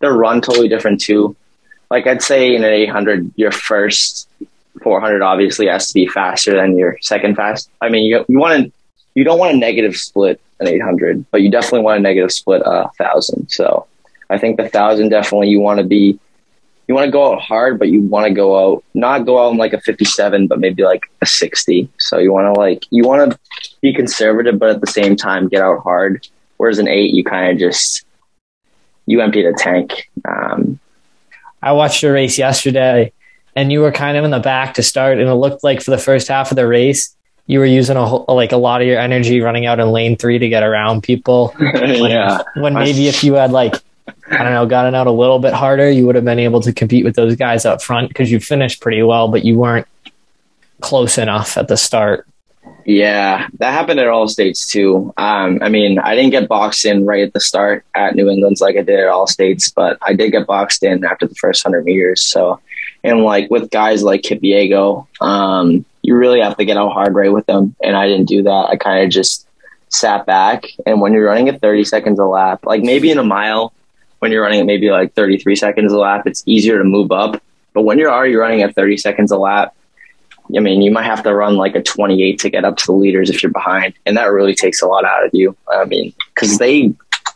[0.00, 1.34] they're run totally different too.
[1.90, 4.28] Like I'd say in an eight hundred, your first
[4.82, 7.70] four hundred obviously has to be faster than your second fast.
[7.80, 8.72] I mean, you you want to
[9.14, 12.32] you don't want a negative split an eight hundred, but you definitely want a negative
[12.32, 13.48] split a thousand.
[13.48, 13.86] So
[14.30, 16.18] I think the thousand definitely you want to be
[16.88, 19.52] you want to go out hard, but you want to go out not go out
[19.52, 21.88] in like a 57, but maybe like a 60.
[21.98, 23.38] So you want to like you want to
[23.80, 26.26] be conservative, but at the same time get out hard.
[26.58, 28.04] Whereas an eight, you kind of just
[29.06, 30.10] you empty the tank.
[30.24, 30.78] Um,
[31.66, 33.12] I watched your race yesterday,
[33.56, 35.90] and you were kind of in the back to start, and it looked like for
[35.90, 37.16] the first half of the race,
[37.48, 40.16] you were using a whole, like a lot of your energy running out in lane
[40.16, 41.52] three to get around people.
[41.58, 43.74] When, yeah, when maybe if you had like
[44.30, 46.72] I don't know gotten out a little bit harder, you would have been able to
[46.72, 49.88] compete with those guys up front because you finished pretty well, but you weren't
[50.80, 52.28] close enough at the start.
[52.86, 55.12] Yeah, that happened at all states too.
[55.16, 58.60] Um, I mean, I didn't get boxed in right at the start at New England's
[58.60, 61.64] like I did at all states, but I did get boxed in after the first
[61.64, 62.22] hundred meters.
[62.22, 62.60] So,
[63.02, 67.32] and like with guys like Kipiego, um, you really have to get out hard right
[67.32, 68.68] with them, and I didn't do that.
[68.70, 69.48] I kind of just
[69.88, 73.24] sat back, and when you're running at 30 seconds a lap, like maybe in a
[73.24, 73.72] mile,
[74.20, 77.42] when you're running at maybe like 33 seconds a lap, it's easier to move up.
[77.74, 79.75] But when you're already running at 30 seconds a lap,
[80.54, 82.92] I mean, you might have to run like a 28 to get up to the
[82.92, 85.56] leaders if you're behind, and that really takes a lot out of you.
[85.72, 86.92] I mean, because mm-hmm.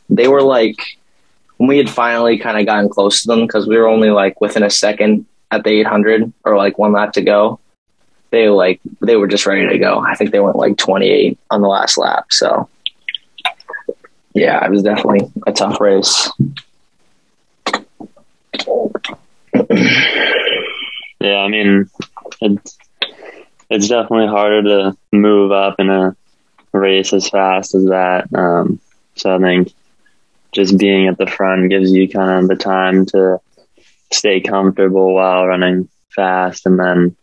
[0.09, 0.77] they they were like
[1.57, 4.41] when we had finally kind of gotten close to them because we were only like
[4.41, 7.61] within a second at the 800 or like one lap to go.
[8.31, 9.99] They like they were just ready to go.
[9.99, 12.27] I think they went like 28 on the last lap.
[12.31, 12.69] So
[14.35, 16.31] yeah, it was definitely a tough race.
[21.21, 21.91] Yeah, I mean,
[22.41, 22.79] it's
[23.71, 26.17] it's definitely harder to move up in a
[26.73, 28.29] race as fast as that.
[28.35, 28.81] Um,
[29.15, 29.73] so I think
[30.53, 33.41] just being at the front gives you kind of the time to
[34.13, 37.17] stay comfortable while running fast, and then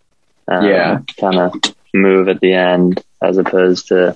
[0.48, 1.00] um, Yeah.
[1.20, 1.54] kind of
[1.94, 4.16] move at the end as opposed to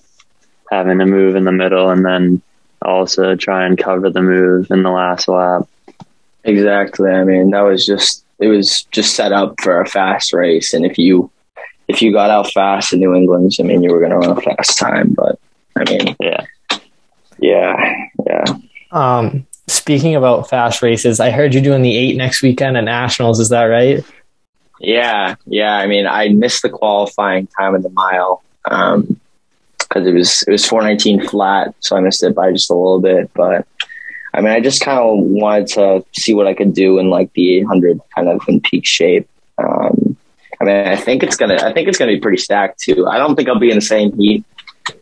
[0.72, 2.42] having to move in the middle and then
[2.82, 5.68] also try and cover the move in the last lap.
[6.44, 7.10] Exactly.
[7.12, 10.86] I mean, that was just it was just set up for a fast race, and
[10.86, 11.30] if you
[11.92, 14.38] if you got out fast in New England, I mean, you were going to run
[14.38, 15.14] a fast time.
[15.14, 15.40] But
[15.76, 16.46] I mean, Yeah.
[17.40, 18.46] yeah, yeah,
[18.92, 23.40] Um, speaking about fast races, I heard you're doing the eight next weekend at Nationals.
[23.40, 24.04] Is that right?
[24.80, 25.76] yeah, yeah.
[25.76, 30.66] I mean, I missed the qualifying time in the mile because it was it was
[30.66, 33.30] four nineteen flat, so I missed it by just a little bit.
[33.36, 33.68] But
[34.34, 37.32] I mean, I just kind of wanted to see what I could do in like
[37.34, 39.28] the eight hundred, kind of in peak shape.
[39.58, 40.01] Um,
[40.62, 41.56] I mean, I think it's gonna.
[41.56, 43.08] I think it's gonna be pretty stacked too.
[43.08, 44.46] I don't think I'll be in the same heat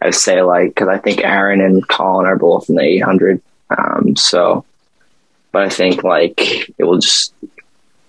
[0.01, 3.41] as say like because I think Aaron and Colin are both in the 800.
[3.77, 4.65] Um, so,
[5.51, 7.33] but I think like it will just.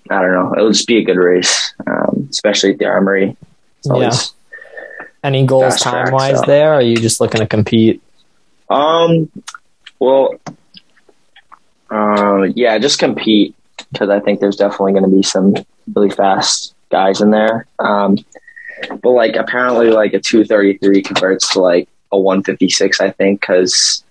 [0.08, 0.54] I don't know.
[0.56, 3.36] It'll just be a good race, um, especially at the Armory.
[3.84, 4.12] Yeah.
[5.22, 6.46] Any goals time wise so.
[6.46, 6.72] there?
[6.72, 8.00] Or are you just looking to compete?
[8.68, 9.30] Um.
[9.98, 10.34] Well.
[11.90, 13.56] Uh, yeah, just compete
[13.92, 15.54] because I think there's definitely going to be some
[15.92, 17.66] really fast guys in there.
[17.78, 18.18] Um,
[19.02, 23.00] but like apparently, like a 233 converts to like a 156.
[23.00, 24.04] I think because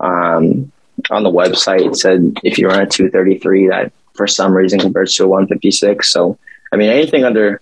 [0.00, 0.72] um,
[1.10, 5.14] on the website it said if you run a 233, that for some reason converts
[5.16, 6.10] to a 156.
[6.10, 6.38] So
[6.72, 7.60] I mean, anything under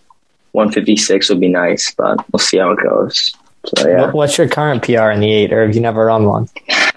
[0.53, 3.33] 156 would be nice, but we'll see how it goes.
[3.67, 4.11] So yeah.
[4.11, 6.49] What's your current PR in the eight, or have you never run one?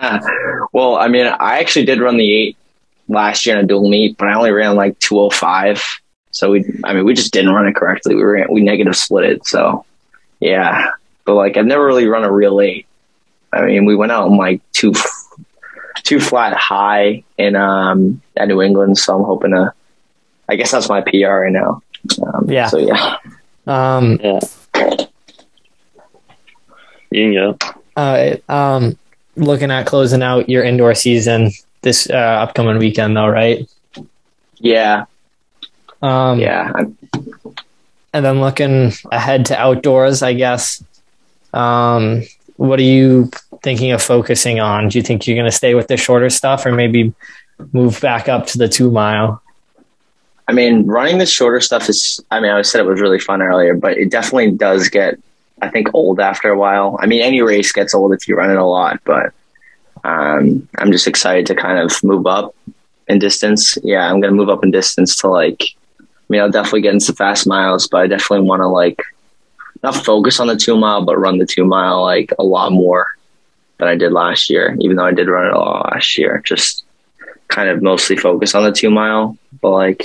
[0.74, 2.58] well, I mean, I actually did run the eight
[3.08, 6.02] last year in a dual meet, but I only ran like 205.
[6.38, 8.14] So we, I mean, we just didn't run it correctly.
[8.16, 9.46] We ran, we negative split it.
[9.48, 9.86] So
[10.40, 10.92] yeah,
[11.26, 12.86] but like I've never really run a real eight.
[13.52, 14.94] I mean, we went out in like two,
[16.04, 18.98] two flat high in um at New England.
[18.98, 19.74] So I'm hoping to.
[20.50, 21.82] I guess that's my PR right now.
[22.26, 22.68] Um, Yeah.
[22.68, 23.18] So yeah.
[23.66, 24.40] Um, Yeah.
[27.10, 27.58] You can go.
[27.96, 28.98] uh, um,
[29.36, 33.68] looking at closing out your indoor season this uh, upcoming weekend, though, right?
[34.60, 35.06] Yeah.
[36.02, 36.72] Um, Yeah.
[36.74, 36.98] I'm,
[38.14, 40.84] And then looking ahead to outdoors, I guess.
[41.54, 42.24] Um,
[42.56, 43.30] what are you
[43.62, 44.90] thinking of focusing on?
[44.90, 47.14] Do you think you're going to stay with the shorter stuff, or maybe
[47.74, 49.42] move back up to the two mile?
[50.48, 53.42] I mean, running the shorter stuff is, I mean, I said it was really fun
[53.42, 55.20] earlier, but it definitely does get,
[55.62, 56.98] I think, old after a while.
[57.02, 59.34] I mean, any race gets old if you run it a lot, but
[60.04, 62.56] Um, I'm just excited to kind of move up
[63.08, 63.78] in distance.
[63.84, 65.64] Yeah, I'm gonna move up in distance to like.
[66.30, 69.02] I mean, I'll definitely get into fast miles, but I definitely want to like
[69.84, 73.08] not focus on the two mile, but run the two mile like a lot more
[73.78, 74.76] than I did last year.
[74.80, 76.84] Even though I did run it a lot last year, just
[77.48, 79.38] kind of mostly focus on the two mile.
[79.62, 80.04] But like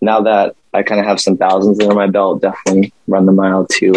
[0.00, 3.66] now that I kind of have some thousands under my belt, definitely run the mile
[3.66, 3.94] too.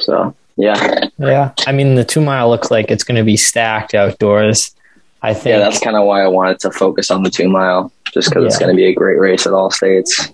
[0.00, 1.52] So yeah, Yeah.
[1.66, 4.74] I mean, the two mile looks like it's going to be stacked outdoors.
[5.22, 5.52] I think.
[5.52, 8.46] yeah, that's kind of why I wanted to focus on the two mile, just because
[8.46, 10.30] it's going to be a great race at all states.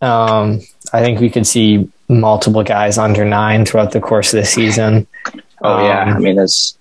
[0.00, 0.60] Um,
[0.92, 5.06] I think we could see multiple guys under nine throughout the course of the season.
[5.62, 6.76] Oh yeah, Um, I mean it's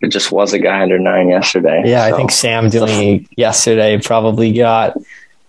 [0.00, 1.82] it just was a guy under nine yesterday.
[1.84, 4.94] Yeah, I think Sam Dooley yesterday probably got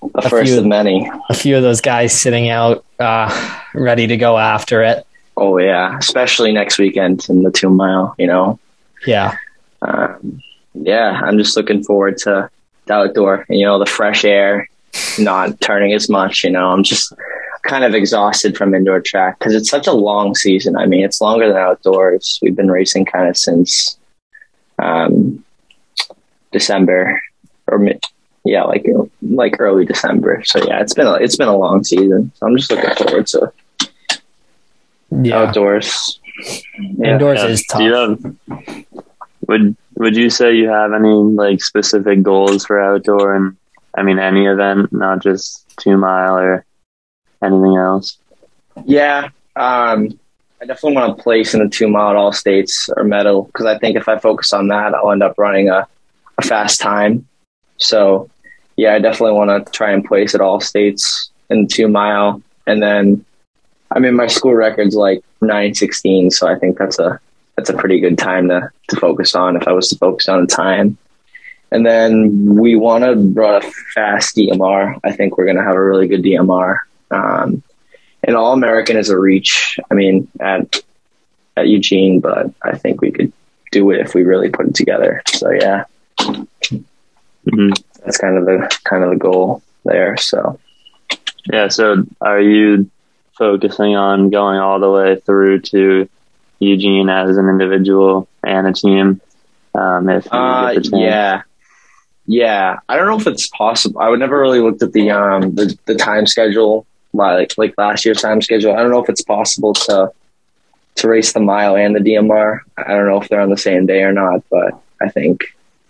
[0.02, 1.10] the a first few- of many.
[1.30, 3.30] a few of those guys sitting out, uh,
[3.74, 5.06] ready to go after it.
[5.38, 8.14] Oh yeah, especially next weekend in the two mile.
[8.18, 8.60] You know,
[9.08, 9.36] Yeah,
[9.82, 10.42] um,
[10.74, 12.50] yeah, I'm just looking forward to
[12.86, 13.46] the outdoor.
[13.50, 14.70] You know, the fresh air,
[15.20, 16.44] not turning as much.
[16.44, 17.14] You know, I'm just
[17.64, 20.76] kind of exhausted from indoor track because it's such a long season.
[20.78, 22.40] I mean, it's longer than outdoors.
[22.42, 23.98] We've been racing kind of since
[24.80, 25.44] um,
[26.52, 27.22] December
[27.68, 28.04] or mid,
[28.44, 28.86] yeah, like
[29.22, 30.44] like early December.
[30.46, 32.32] So yeah, it's been a, it's been a long season.
[32.36, 33.52] So I'm just looking forward to
[35.12, 35.36] yeah.
[35.38, 36.20] outdoors.
[36.80, 37.14] Yeah.
[37.14, 37.48] Indoors Yeah.
[37.48, 37.80] is tough.
[37.80, 38.76] Do you have,
[39.48, 43.56] would would you say you have any like specific goals for outdoor and
[43.98, 46.66] I mean any event, not just two mile or
[47.44, 48.18] anything else?
[48.86, 50.20] Yeah, um,
[50.62, 53.66] I definitely want to place in the two mile at all states or medal because
[53.66, 55.88] I think if I focus on that, I'll end up running a,
[56.38, 57.28] a fast time.
[57.78, 58.30] So,
[58.76, 62.42] yeah, I definitely want to try and place at all states in the two mile,
[62.68, 63.24] and then
[63.92, 67.20] I mean my school record's like nine sixteen, so I think that's a
[67.56, 70.42] that's a pretty good time to to focus on if I was to focus on
[70.42, 70.98] the time.
[71.76, 74.98] And then we want to run a fast DMR.
[75.04, 76.78] I think we're going to have a really good DMR.
[77.12, 77.62] Um,
[78.24, 79.78] and All American is a reach.
[79.92, 80.82] I mean, at
[81.58, 83.34] at Eugene, but I think we could
[83.74, 85.22] do it if we really put it together.
[85.28, 85.84] So yeah,
[86.22, 87.72] hmm
[88.06, 90.16] that's kind of the kind of the goal there.
[90.16, 90.58] So
[91.52, 91.68] Yeah.
[91.68, 92.90] So are you
[93.38, 96.08] focusing on going all the way through to
[96.60, 99.20] Eugene as an individual and a team?
[99.74, 101.42] Um, if uh, yeah,
[102.26, 102.80] yeah.
[102.90, 104.00] I don't know if it's possible.
[104.00, 108.06] I would never really looked at the um the, the time schedule like like last
[108.06, 108.74] year's time schedule.
[108.74, 110.12] I don't know if it's possible to
[110.96, 112.60] to race the mile and the DMR.
[112.78, 115.44] I don't know if they're on the same day or not, but I think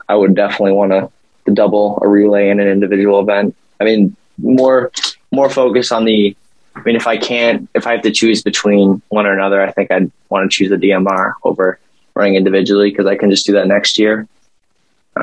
[0.10, 1.10] I would definitely want to
[1.54, 3.56] double a relay and an individual event.
[3.80, 4.92] I mean, more
[5.32, 6.36] more focus on the.
[6.76, 9.72] I mean, if I can't, if I have to choose between one or another, I
[9.72, 11.80] think I'd want to choose the DMR over
[12.16, 14.28] running individually because I can just do that next year.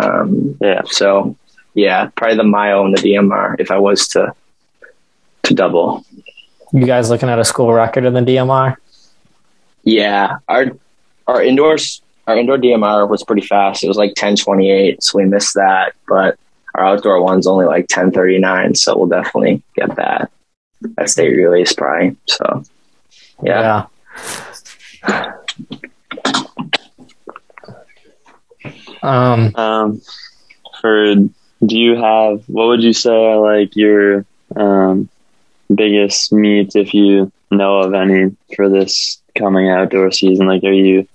[0.01, 0.83] Um, Yeah.
[0.87, 1.37] So,
[1.75, 4.35] yeah, probably the mile and the DMR if I was to
[5.45, 6.05] to double.
[6.73, 8.77] You guys looking at a school record in the DMR?
[9.85, 10.67] Yeah, our
[11.27, 13.83] our indoors our indoor DMR was pretty fast.
[13.83, 15.95] It was like ten twenty eight, so we missed that.
[16.07, 16.39] But
[16.75, 20.31] our outdoor one's only like ten thirty nine, so we'll definitely get that.
[20.97, 22.17] That state release probably.
[22.27, 22.63] So
[23.43, 23.87] yeah.
[29.03, 30.01] Um, Um,
[30.81, 34.25] for do you have what would you say are like your
[34.57, 35.09] um,
[35.73, 40.47] biggest meets if you know of any for this coming outdoor season?
[40.47, 41.07] Like, are you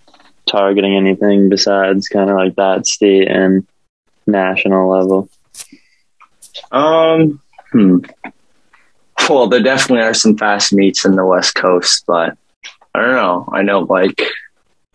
[0.45, 3.67] targeting anything besides kind of like that state and
[4.25, 5.29] national level?
[6.71, 7.41] Um.
[7.71, 7.99] Hmm.
[9.29, 12.37] Well, there definitely are some fast meets in the West Coast, but
[12.95, 13.49] I don't know.
[13.51, 14.21] I know like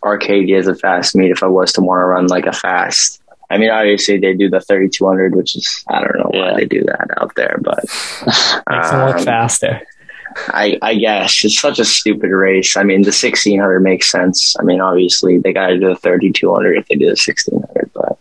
[0.05, 1.31] Arcadia is a fast meet.
[1.31, 4.49] If I was to want to run like a fast, I mean, obviously they do
[4.49, 6.53] the 3200, which is I don't know Yeah.
[6.53, 7.79] why they do that out there, but
[8.69, 9.83] makes them look um, faster.
[10.49, 12.77] I, I guess it's such a stupid race.
[12.77, 14.57] I mean, the 1600 makes sense.
[14.59, 18.17] I mean, obviously they got to do the 3200 if they do the 1600, but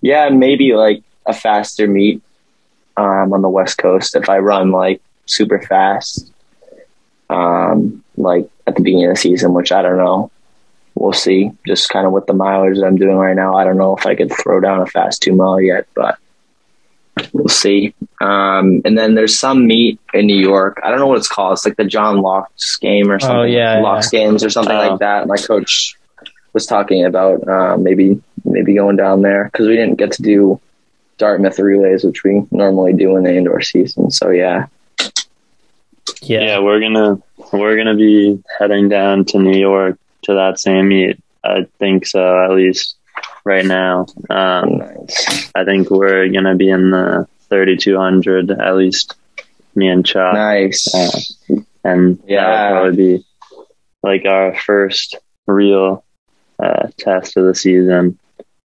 [0.00, 2.20] yeah, maybe like a faster meet
[2.96, 6.32] um, on the West Coast if I run like super fast,
[7.30, 10.30] um, like at the beginning of the season, which I don't know.
[10.98, 11.50] We'll see.
[11.66, 14.06] Just kind of with the mileage that I'm doing right now, I don't know if
[14.06, 16.18] I could throw down a fast two mile yet, but
[17.34, 17.94] we'll see.
[18.20, 20.80] Um, and then there's some meet in New York.
[20.82, 21.52] I don't know what it's called.
[21.52, 23.36] It's like the John Loucks game or something.
[23.36, 24.88] Oh, yeah, Loucks games or something Oh.
[24.88, 25.26] like that.
[25.28, 25.94] My coach
[26.54, 30.58] was talking about uh, maybe maybe going down there because we didn't get to do
[31.18, 34.10] Dartmouth relays, which we normally do in the indoor season.
[34.10, 34.66] So yeah,
[36.22, 36.40] Yeah.
[36.40, 37.18] Yeah, we're gonna
[37.52, 41.18] we're gonna be heading down to New York to that same meet.
[41.44, 42.96] I think so, at least.
[43.44, 44.06] right now.
[44.28, 45.50] Um, Nice.
[45.54, 49.14] I think we're gonna be in the 3200 at least.
[49.74, 50.92] Me and Chuck, Nice.
[50.94, 52.44] Uh, and Yeah.
[52.46, 53.24] that'll probably be
[54.02, 56.04] like our first real
[56.58, 58.18] uh, test of the season.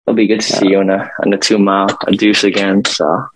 [0.07, 2.85] It'll be good to see you on a on a two mile a deuce again.
[2.85, 3.27] So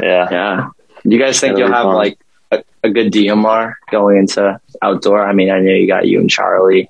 [0.00, 0.68] Yeah, yeah.
[1.04, 1.94] Do you guys think That'll you'll have fun.
[1.94, 2.18] like
[2.50, 5.24] a, a good DMR going into outdoor?
[5.24, 6.88] I mean, I know you got you and Charlie.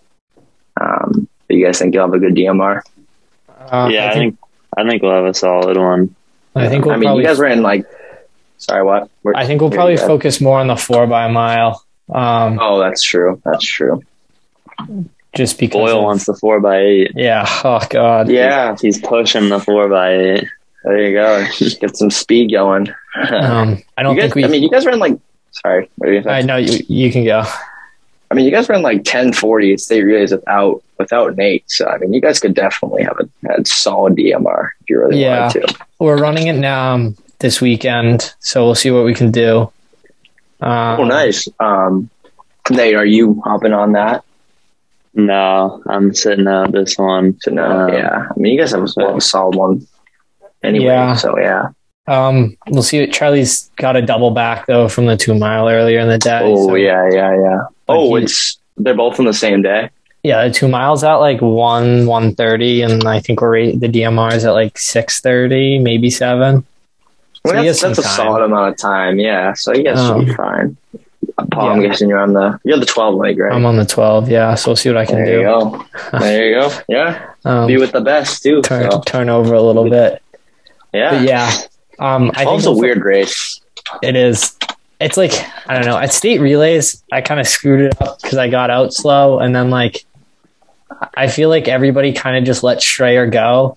[0.80, 2.80] Um, do you guys think you'll have a good DMR?
[3.58, 4.10] Uh, yeah.
[4.10, 4.38] I think
[4.76, 6.14] I think we'll have a solid one.
[6.54, 7.86] I think we'll I mean, probably you guys ran like.
[8.58, 9.10] Sorry, what?
[9.22, 11.84] Where- I think we'll probably focus more on the four by mile.
[12.12, 13.40] Um, Oh, that's true.
[13.44, 14.02] That's true.
[15.34, 17.12] just because Boyle of- wants the four by eight.
[17.14, 17.46] Yeah.
[17.64, 18.28] Oh God.
[18.28, 20.44] Yeah, He's pushing the four by eight.
[20.84, 21.46] there you go.
[21.80, 22.88] Get some speed going.
[23.16, 24.44] Um, I don't you guys, think we.
[24.44, 25.18] I mean, you guys ran like.
[25.52, 26.80] Sorry, what are you I know you.
[26.88, 27.44] You can go.
[28.30, 31.64] I mean, you guys ran like ten forty at state relays without without Nate.
[31.70, 35.20] So I mean, you guys could definitely have a, had solid DMR if you really
[35.20, 35.42] Yeah.
[35.46, 35.74] wanted to.
[35.98, 39.70] We're running it now um, this weekend, so we'll see what we can do.
[40.60, 41.48] Um, Oh, nice.
[41.60, 42.10] Um,
[42.70, 44.24] Nate, are you hopping on that?
[45.14, 47.38] No, I'm sitting out this one.
[47.40, 48.26] So no, Um, yeah.
[48.30, 49.86] I mean, you guys have a solid one
[50.62, 50.86] anyway.
[50.86, 51.14] Yeah.
[51.14, 51.68] So yeah.
[52.06, 53.06] Um, we'll see.
[53.06, 56.40] Charlie's got a double back though from the two mile earlier in the day.
[56.42, 57.58] Oh so- yeah, yeah, yeah.
[57.86, 59.90] But Oh, he- it's they're both on the same day.
[60.22, 60.46] yeah.
[60.46, 64.34] The two miles at like one one thirty, and I think we're rate- the DMR
[64.34, 66.64] is at like six thirty, maybe seven.
[67.46, 68.12] I So that's that's a time.
[68.16, 69.18] solid amount of time.
[69.18, 69.52] Yeah.
[69.54, 70.76] So you be Um, fine.
[71.50, 73.52] Paul, I'm guessing you're on the you're the twelve leg, right?
[73.52, 74.28] I'm on the twelve.
[74.30, 75.44] Yeah, so we'll see what I can there you do.
[75.44, 75.84] go.
[76.20, 76.70] There you go.
[76.88, 77.30] Yeah.
[77.44, 78.60] Um, Be with the best too.
[78.62, 80.22] turn So, turn over a little bit.
[80.92, 81.10] yeah.
[81.18, 81.50] But yeah.
[81.98, 83.60] Um, I think a weird race.
[84.02, 84.56] It is.
[85.00, 85.32] It's like
[85.66, 85.98] I don't know.
[85.98, 89.54] At state relays, I kind of screwed it up because I got out slow, and
[89.54, 90.04] then like
[91.16, 93.76] I feel like everybody kind of just let Strayer go.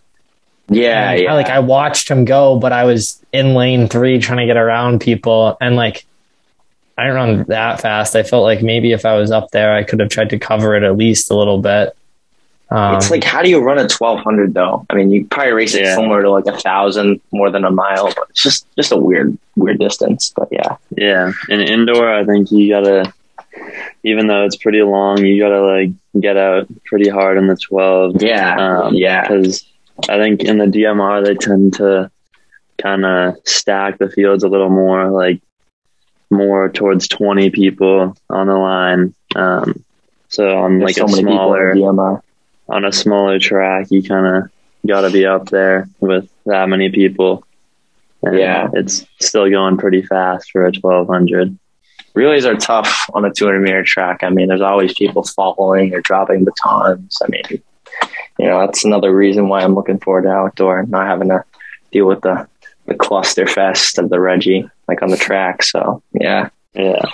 [0.70, 1.34] Yeah, And I- yeah.
[1.34, 5.02] like I watched him go, but I was in lane three trying to get around
[5.02, 6.06] people, and like
[6.98, 8.16] I didn't run that fast.
[8.16, 10.76] I felt like maybe if I was up there, I could have tried to cover
[10.76, 11.97] it at least a little bit.
[12.70, 14.86] Um, it's like how do you run a twelve hundred though?
[14.90, 15.96] I mean, you probably race it Yeah.
[15.96, 19.38] similar to like a thousand more than a mile, but it's just just a weird
[19.56, 20.34] weird distance.
[20.36, 23.14] But yeah, Yeah, in indoor, I think you gotta,
[24.04, 28.22] even though it's pretty long, you gotta like get out pretty hard in the twelve.
[28.22, 29.64] yeah, Um, yeah, because
[30.10, 32.12] I think in the DMR they tend to
[32.78, 35.42] kind of stack the fields a little more, like
[36.30, 39.16] more towards twenty people on the line.
[39.38, 39.84] Um,
[40.28, 42.22] so on There's like so a many smaller people in DMR.
[42.70, 44.52] On a smaller track, you kind of
[44.86, 47.44] got to be up there with that many people.
[48.24, 48.70] And Yeah.
[48.74, 51.58] it's still going pretty fast for a twelve hundred.
[52.14, 54.24] Relays are tough on a 200 meter track.
[54.24, 57.20] I mean, there's always people falling or dropping batons.
[57.24, 57.62] I mean,
[58.40, 61.44] you know, that's another reason why I'm looking forward to outdoor and not having to
[61.92, 62.48] deal with the,
[62.88, 65.62] the cluster fest of the Reggie, like on the track.
[65.62, 66.50] So, yeah.
[66.74, 67.06] Yeah.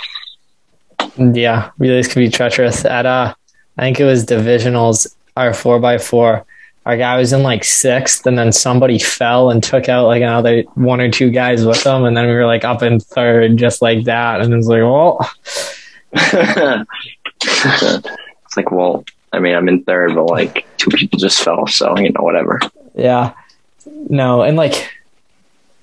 [1.18, 2.86] Yeah, relays can be treacherous.
[2.86, 3.34] At uh,
[3.78, 6.46] I think it was divisionals, our four by four.
[6.86, 10.64] Our guy was in like sixth, and then somebody fell and took out like another
[10.76, 13.82] one or two guys with them, and then we were like up in third, just
[13.82, 14.42] like that.
[14.42, 15.32] And it was like, well,
[17.42, 21.68] it's like, well, I mean, I'm in third, but like two people just fell.
[21.68, 22.60] So, you know, whatever.
[22.96, 23.34] yeah,
[23.86, 24.92] no, and like,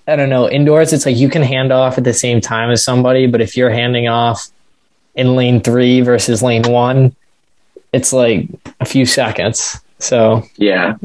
[0.07, 0.51] I don't know.
[0.51, 3.57] Indoors, it's like you can hand off at the same time as somebody, but if
[3.57, 4.49] you're handing off
[5.15, 7.17] in lane three versus lane one,
[7.93, 8.49] it's like
[8.81, 9.81] a few seconds.
[9.99, 10.97] So Yeah.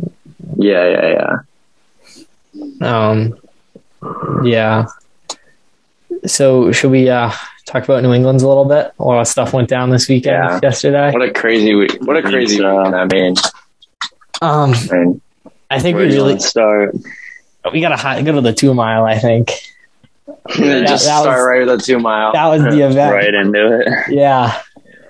[0.58, 0.88] Yeah.
[0.88, 1.38] Yeah.
[2.82, 3.00] Yeah.
[3.10, 3.36] Um,
[4.44, 4.86] yeah.
[6.26, 7.32] So should we uh,
[7.66, 8.92] talk about New England's a little bit?
[9.00, 10.60] A lot of stuff went down this weekend, Yeah.
[10.64, 11.12] yesterday.
[11.12, 11.98] What a crazy week.
[12.02, 12.96] What a crazy So- weekend.
[12.96, 13.36] I mean,
[14.42, 15.22] Um, I mean,
[15.70, 16.96] I think we really start?
[17.74, 19.06] we got to go to the two mile.
[19.06, 19.48] I think
[20.50, 22.34] just that start was- right with the two mile.
[22.34, 23.14] that was the event.
[23.14, 24.14] Right into it.
[24.16, 24.60] Yeah.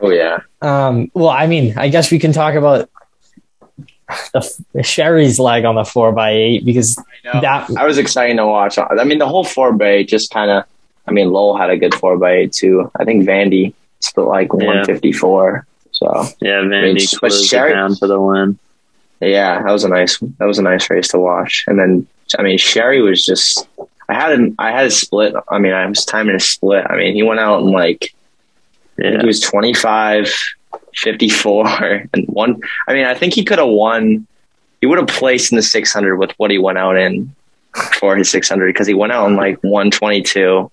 [0.01, 0.39] Oh, yeah.
[0.61, 2.89] Um, well, I mean, I guess we can talk about
[4.33, 8.45] the, the Sherry's leg on the four by eight because that I was excited to
[8.45, 8.77] watch.
[8.77, 10.63] I mean, the whole four by eight just kind of.
[11.07, 12.89] I mean, Lowell had a good four by eight too.
[12.99, 14.65] I think Vandy split like Yeah.
[14.67, 15.65] one fifty four.
[15.91, 16.07] So
[16.41, 18.59] Yeah, mean, Vandy but closed Sherry- it down for the win.
[19.21, 20.17] yeah, that was a nice.
[20.39, 21.63] That was a nice race to watch.
[21.67, 22.07] And then
[22.37, 23.67] I mean, Sherry was just.
[24.07, 24.55] I had him.
[24.59, 25.33] I had a split.
[25.49, 26.85] I mean, I was timing a split.
[26.87, 28.14] I mean, he went out and like I think
[28.97, 30.31] Yeah, he was 25,
[30.95, 32.61] 54, and one.
[32.87, 34.25] I mean, I think he could have won.
[34.81, 37.33] He would have placed in the 600 with what he went out in
[37.99, 40.71] for his 600 because he went out in like 122.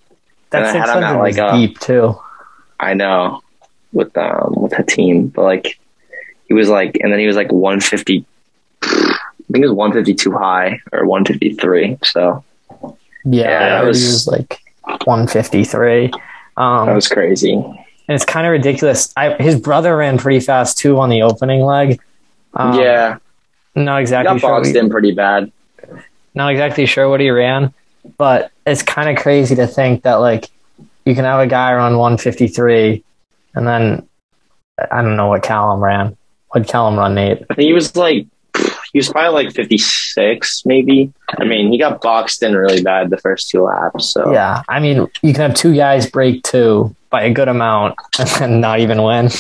[0.51, 2.15] that And I six had him at, was like, uh, deep too.
[2.79, 3.41] I know
[3.93, 5.79] with um with the team, but like
[6.49, 8.25] he was like, and then he was like 150,
[8.83, 8.87] I
[9.53, 11.99] think it was 152 high or 153.
[12.05, 12.45] So
[13.25, 13.49] Yeah,
[13.81, 14.61] Yeah, was- he was like
[15.05, 16.11] 153.
[16.57, 17.63] Um, that was crazy.
[18.13, 19.11] And it's kind of ridiculous.
[19.17, 21.99] I, his brother ran pretty fast too on the opening leg.
[22.53, 23.17] Um, yeah,
[23.75, 25.51] not he exactly got boxed what in pretty bad.
[26.35, 27.73] not exactly sure what he ran,
[28.19, 30.51] but it's kind of crazy to think that like
[31.07, 33.03] you can have a guy run 153,
[33.55, 34.07] and then
[34.79, 36.15] I don't know what Callum ran.
[36.49, 37.47] What Callum run, Nate?
[37.49, 38.27] I think he was like
[38.93, 41.13] he was probably like 56 maybe.
[41.39, 44.13] I mean, he got boxed in really bad the first two laps.
[44.13, 47.97] So Yeah, I mean you can have two guys break two by a good amount
[48.41, 49.31] and not even win.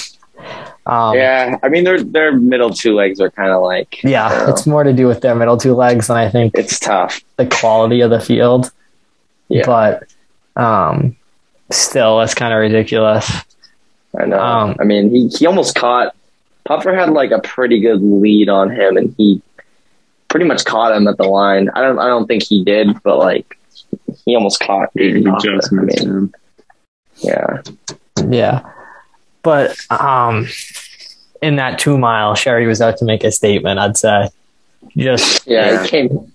[0.85, 1.59] Um, yeah.
[1.63, 4.51] I mean, their their middle two legs are kind of like Yeah, know.
[4.51, 7.21] it's more to do with their middle two legs than I think it's tough.
[7.37, 8.71] the quality of the field.
[9.49, 9.65] Yeah.
[9.67, 10.09] But
[10.57, 11.17] um,
[11.71, 13.31] still, that's kind of ridiculous.
[14.19, 14.41] I know.
[14.41, 16.15] Um, I mean, he, he almost caught.
[16.77, 19.43] Puffer had like a pretty good lead on him, and he
[20.29, 21.69] pretty much caught him at the line.
[21.75, 21.99] I don't.
[21.99, 23.59] I don't think he did, but like
[24.25, 24.89] he almost caught.
[24.95, 25.57] Yeah, he Puffer.
[25.57, 26.35] just I mean, him.
[27.19, 27.63] yeah,
[28.27, 28.73] Yeah.
[29.43, 30.47] But um,
[31.43, 34.29] in that two mile, Sherry was out to make a statement, I'd say.
[34.97, 35.73] Just, yeah.
[35.73, 35.83] Yeah.
[35.83, 36.33] He came.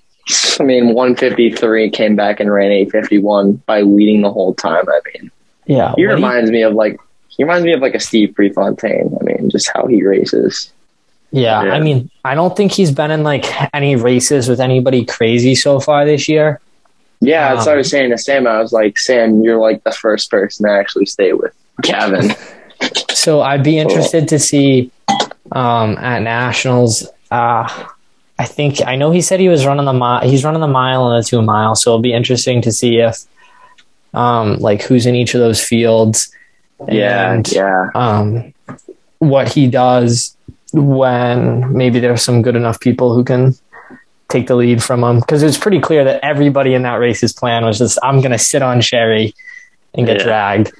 [0.59, 4.31] I mean, one fifty three came back and ran eight fifty one by leading the
[4.31, 4.83] whole time.
[4.87, 5.31] I mean,
[5.65, 5.77] yeah.
[5.77, 6.99] he what do you- reminds me of like
[7.37, 9.15] he reminds me of like a Steve Prefontaine.
[9.19, 10.71] I mean, just how he races.
[11.31, 11.71] yeah, Yeah.
[11.73, 15.79] I mean, I don't think he's been in like any races with anybody crazy so
[15.79, 16.59] far this year.
[17.19, 18.45] Yeah, that's what I Um, was saying to Sam.
[18.47, 22.31] I was like, Sam, you're like the first person to actually stay with Gavin.
[23.09, 24.91] So I'd be interested to see
[25.51, 27.07] um, at nationals.
[27.31, 27.67] Uh,
[28.37, 30.21] I think I know he said he was running the mile.
[30.29, 31.73] He's running the mile and the two mile.
[31.73, 33.17] So it'll be interesting to see if
[34.13, 36.31] um, like who's in each of those fields.
[36.87, 37.89] Yeah, and, yeah.
[37.95, 38.53] Um,
[39.19, 40.35] what he does
[40.73, 43.55] when maybe there's some good enough people who can
[44.29, 47.33] take the lead from him because it was pretty clear that everybody in that race's
[47.33, 49.33] plan was just I'm going to sit on Sherry
[49.95, 50.23] and get Yeah.
[50.23, 50.71] dragged.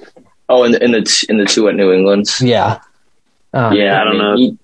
[0.48, 2.26] Oh, in the in the t- in the two at New England.
[2.40, 2.78] Yeah.
[3.54, 4.36] Um, Yeah, I don't mean, know.
[4.36, 4.58] he-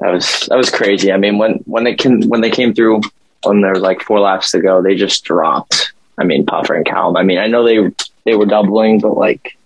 [0.00, 1.12] that was that was crazy.
[1.12, 3.00] I mean, when when they came when they came through
[3.44, 5.92] when there was like four laps to go, they just dropped.
[6.18, 7.16] I mean, Puffer and Calum.
[7.16, 7.90] I mean, I know they
[8.24, 9.56] they were doubling, but like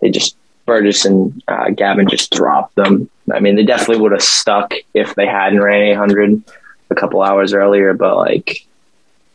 [0.00, 0.36] they just
[0.66, 3.08] Burgess and uh, Gavin just dropped them.
[3.32, 6.42] I mean, they definitely would have stuck if they hadn't ran 800
[6.90, 8.66] a couple hours earlier, but like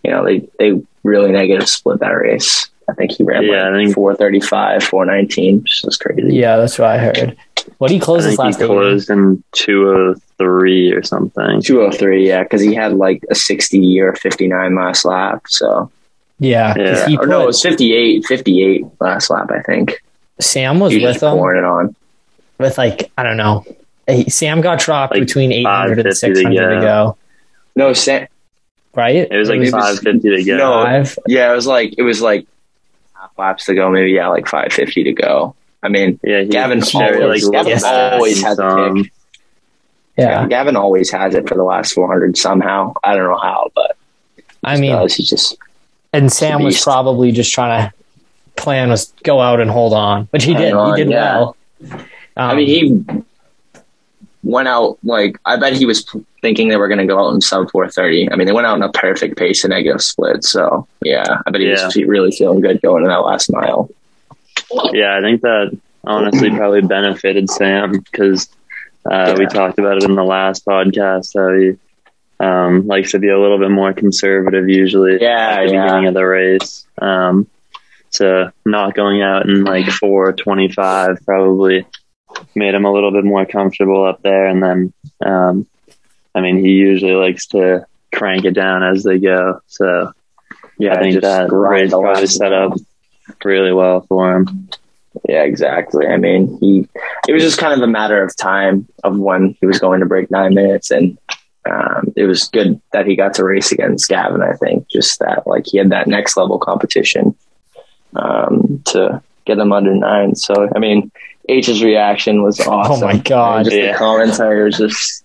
[0.03, 2.69] you know, they they really negative split that race.
[2.89, 6.35] I think he ran Yeah, I like think- 435, 419, which was crazy.
[6.35, 7.37] Yeah, that's what I heard.
[7.77, 8.65] What did he I close his think he last eight?
[8.65, 11.61] closed in 203 or something.
[11.61, 15.43] 203, yeah, because he had like a 60 or 59 last lap.
[15.47, 15.91] So,
[16.41, 17.07] Yeah, 'cause Yeah.
[17.07, 20.01] he or no, it was 58, 58 last lap, I think.
[20.39, 21.95] Sam was He with just him pouring it on.
[22.57, 23.63] with like I don't know.
[24.27, 26.15] Sam got dropped Like between 800 and 550 to
[26.49, 26.81] 600 to go.
[26.81, 27.17] go,
[27.75, 28.27] No, Sam,
[28.95, 29.15] right?
[29.31, 30.57] It was like It was- 550 to go.
[30.57, 30.83] No.
[30.83, 31.19] five.
[31.27, 32.47] yeah, it was like, it was like
[33.13, 35.53] half laps to go, maybe, yeah, like 550 to go.
[35.83, 39.03] I mean, Yeah, he, Gavin Sherry, always- like, Gavin looked always back had the and
[39.03, 39.13] pick.
[40.17, 42.93] Yeah, Gavin always has it for the last 400 somehow.
[43.03, 43.95] I don't know how, but
[44.63, 45.13] I mean, does.
[45.15, 45.55] he just,
[46.13, 47.93] and Sam was probably just trying to
[48.61, 50.73] plan was go out and hold on, which he did.
[50.73, 51.37] on, he did yeah.
[51.37, 51.57] well.
[52.37, 53.23] I Um, mean, he
[54.43, 56.05] went out like I bet he was
[56.41, 58.31] thinking they were going to go out in sub 430.
[58.31, 60.43] I mean, they went out in a perfect pace and negative split.
[60.43, 63.89] So yeah, I bet he was really feeling good going in that last mile.
[64.93, 68.49] Yeah, I think that honestly probably benefited Sam because
[69.09, 71.77] uh, we talked about it in the last podcast how he
[72.41, 75.83] um, likes to be a little bit more conservative usually Yeah, at the yeah.
[75.85, 76.85] beginning of the race.
[76.99, 77.47] Um,
[78.09, 81.85] so not going out in like 425 probably
[82.55, 84.47] made him a little bit more comfortable up there.
[84.47, 84.93] And then,
[85.25, 85.67] um,
[86.33, 89.61] I mean, he usually likes to crank it down as they go.
[89.67, 90.11] So
[90.77, 92.73] Yeah, I think that race probably set up
[93.45, 94.69] really well for him.
[95.27, 96.07] Yeah, exactly.
[96.07, 96.87] I mean, he
[97.27, 100.05] it was just kind of a matter of time of when he was going to
[100.05, 101.17] break nine minutes, and
[101.69, 104.41] um, it was good that he got to race against Gavin.
[104.41, 107.35] I think just that like he had that next level competition
[108.15, 110.35] um, to get him under nine.
[110.35, 111.11] So I mean,
[111.49, 113.03] H's reaction was awesome.
[113.03, 113.65] Oh my God.
[113.65, 113.93] Just Yeah.
[113.93, 115.23] the commentary was just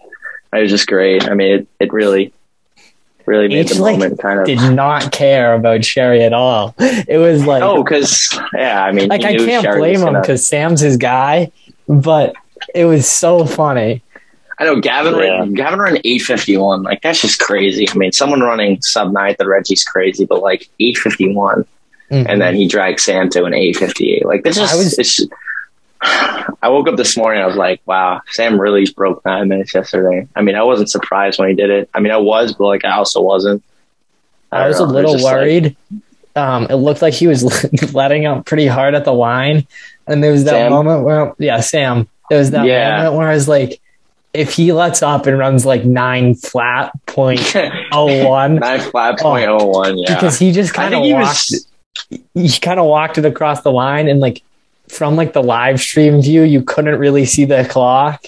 [0.53, 1.28] it was just great.
[1.28, 2.32] I mean, it, it really
[3.26, 4.47] really made H, the like, moment kind of.
[4.47, 6.74] did not care about Sherry at all.
[6.78, 10.07] It was like, Oh, because yeah, I mean, like I can't Sherry blame was him
[10.09, 11.51] gonna- because Sam's his guy,
[11.89, 12.34] but
[12.74, 14.03] it was so funny.
[14.59, 15.38] I know Gavin Yeah.
[15.38, 16.82] ran, Gavin ran eight fifty one.
[16.82, 17.88] Like that's just crazy.
[17.88, 21.64] I mean, someone running sub nine at the Reggie's crazy, but like eight fifty one,
[22.11, 22.26] Mhm.
[22.28, 24.24] and then he dragged Sam to an eight fifty eight.
[24.24, 25.20] Like this I is was- it's
[26.62, 27.42] I woke up this morning.
[27.42, 31.38] I was like, "Wow, Sam really broke nine minutes yesterday." I mean, I wasn't surprised
[31.38, 31.88] when he did it.
[31.94, 33.62] I mean, I was, but like, I also wasn't.
[34.52, 34.86] I, don't was know.
[34.86, 35.76] a It little like- worried.
[36.36, 37.42] um, it looked like he was
[37.94, 39.66] letting out pretty hard at the line,
[40.07, 40.70] and there was that Sam?
[40.72, 42.09] moment where, yeah, Sam.
[42.30, 42.96] There was that Yeah.
[42.98, 43.80] moment where I was like,
[44.37, 47.55] if he lets up and runs like nine flat point
[47.93, 49.99] oh one, nine flat point oh one.
[49.99, 51.51] Yeah, because he just kind of think he walked.
[51.51, 51.68] was.
[52.34, 54.43] he kind of walked it across the line and like
[54.89, 58.24] from like the live stream view you couldn't really see the clock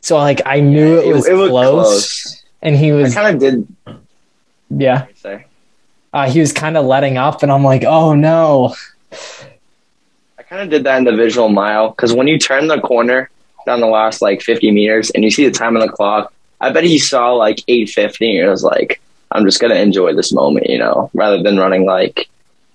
[0.00, 3.98] so like i knew it was looked close, and he was kind of did.
[4.68, 5.06] yeah
[6.12, 8.74] uh, he was kind of letting up and i'm like oh no
[10.38, 13.30] I kind of did that in the visual mile because when you turn the corner
[13.66, 16.70] down the last like 50 meters and you see the time on the clock, I
[16.70, 19.00] bet he saw like 850 and it was like,
[19.30, 22.28] I'm just going to enjoy this moment, you know, rather than running like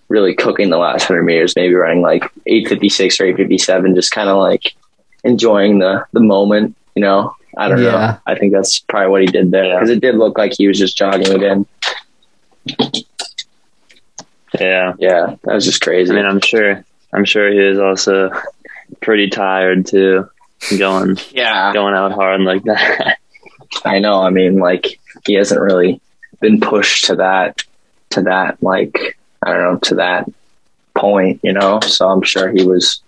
[0.10, 4.38] really cooking the last 100 meters, maybe running like 856 or 857, just kind of
[4.38, 4.76] like
[5.24, 7.34] enjoying the, the moment, you know.
[7.58, 7.92] I don't Yeah.
[7.92, 8.18] know.
[8.28, 10.78] I think that's probably what he did there because it did look like he was
[10.78, 11.66] just jogging again.
[14.60, 14.94] Yeah.
[14.98, 16.12] Yeah, that was just crazy.
[16.12, 16.84] I mean, I'm sure.
[17.14, 18.32] I'm sure he was also
[19.02, 20.30] pretty tired too,
[20.78, 23.18] going yeah, going out hard like that.
[23.86, 24.22] I know.
[24.22, 26.02] I mean, like he hasn't really
[26.40, 27.64] been pushed to that,
[28.12, 30.30] to that, like I don't know, to that
[30.96, 31.80] point, you know.
[31.82, 33.02] So I'm sure he was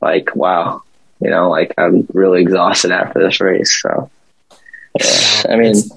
[0.00, 0.82] like, wow,
[1.20, 3.80] you know, like I'm really exhausted after this race.
[3.82, 4.10] So,
[5.00, 5.90] yeah, I mean, It's-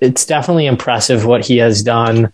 [0.00, 2.32] it's definitely impressive what he has done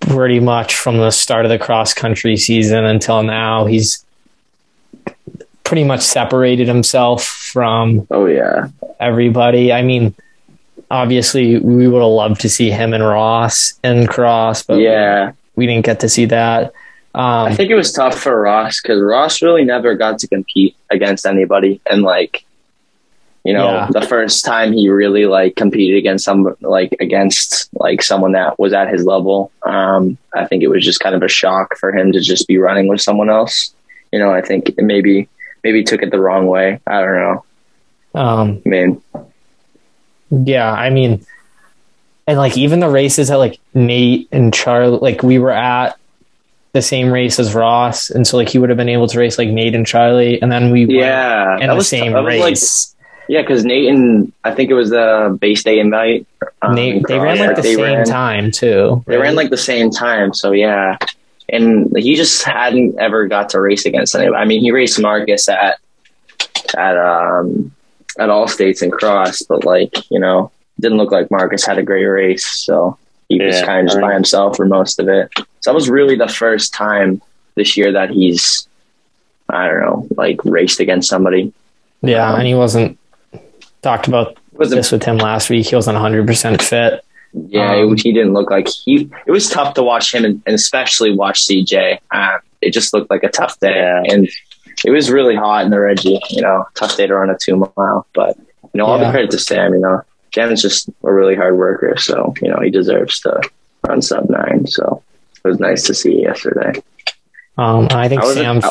[0.00, 4.02] pretty much from the start of the cross country season until now he's
[5.64, 8.68] pretty much separated himself from oh yeah,
[9.00, 9.72] everybody.
[9.72, 10.14] I mean,
[10.90, 15.32] obviously, we would have loved to see him and Ross in cross, but yeah.
[15.56, 16.72] we didn't get to see that.
[17.14, 20.76] Um, I think it was tough for Ross because Ross really never got to compete
[20.90, 22.44] against anybody, and like,
[23.44, 23.88] you know, Yeah.
[23.92, 28.72] the first time he really like competed against some like against like someone that was
[28.72, 32.10] at his level, um, I think it was just kind of a shock for him
[32.12, 33.72] to just be running with someone else.
[34.12, 35.28] You know, I think maybe
[35.64, 36.78] maybe took it the wrong way.
[36.86, 37.44] I don't know.
[38.14, 39.02] um, I mean,
[40.30, 41.24] yeah, I mean,
[42.26, 45.98] and like even the races that like Nate and Charlie, like we were at
[46.72, 49.38] the same race as Ross, and so like he would have been able to race
[49.38, 52.34] like Nate and Charlie, and then we yeah, in that the was same that was,
[52.34, 52.94] like, race.
[53.28, 56.26] yeah, because Nate and I think it was the base day invite.
[56.62, 59.02] um, Nate, they ran like the same ran- time too.
[59.06, 60.98] They ran like the same time, so yeah.
[61.54, 64.36] And he just hadn't ever got to race against anybody.
[64.36, 65.78] I mean, he raced Marcus at
[66.76, 67.72] at um
[68.18, 70.50] at all states and cross, but like you know,
[70.80, 72.98] didn't look like Marcus had a great race, so
[73.28, 75.30] he was kind of just I by himself for most of it.
[75.36, 77.22] So that was really the first time
[77.54, 78.68] this year that he's
[79.48, 81.52] I don't know, like raced against somebody.
[82.02, 82.98] yeah, um, and he wasn't
[83.82, 85.66] talked about was a this with him last week.
[85.66, 87.04] He wasn't 100 percent fit.
[87.48, 89.10] Yeah, Um, he didn't look like he.
[89.26, 91.98] It was tough to watch him, and, and especially watch CJ.
[92.12, 94.02] Uh, it just looked like a tough day, Yeah.
[94.12, 94.28] and
[94.84, 96.20] it was really hot in the Reggie.
[96.30, 98.06] You know, tough day to run a two mile.
[98.14, 99.06] But you know, all Yeah.
[99.06, 99.72] the credit to Sam.
[99.74, 100.02] You know,
[100.34, 103.40] Sam's just a really hard worker, so you know he deserves to
[103.86, 104.66] run sub nine.
[104.68, 105.02] So
[105.44, 106.80] it was nice to see yesterday.
[107.58, 108.64] Um, I think I was- Sam's.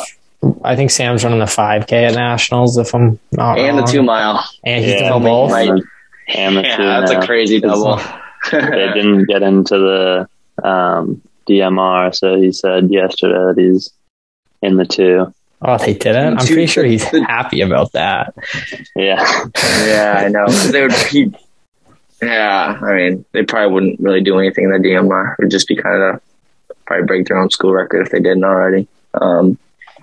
[0.62, 2.76] I think Sam's running the 5K at nationals.
[2.76, 4.44] If I'm not And the two mile.
[4.62, 5.52] and he's Yeah, doing both.
[5.52, 5.70] Right.
[6.28, 7.20] And the Yeah, two that's now.
[7.20, 7.98] a crazy double.
[8.50, 8.58] They
[8.94, 13.90] didn't get into the um, DMR, so he said yesterday that he's
[14.62, 15.32] in the two.
[15.62, 16.38] Oh, they didn't.
[16.38, 18.34] I'm pretty sure he's happy about that.
[18.94, 19.24] Yeah,
[19.86, 20.46] yeah, I know.
[20.48, 21.34] They would keep.
[22.22, 25.32] Yeah, I mean, they probably wouldn't really do anything in the DMR.
[25.38, 26.20] It would just be kind of
[26.86, 28.86] probably break their own school record if they didn't already.
[29.14, 29.58] Um,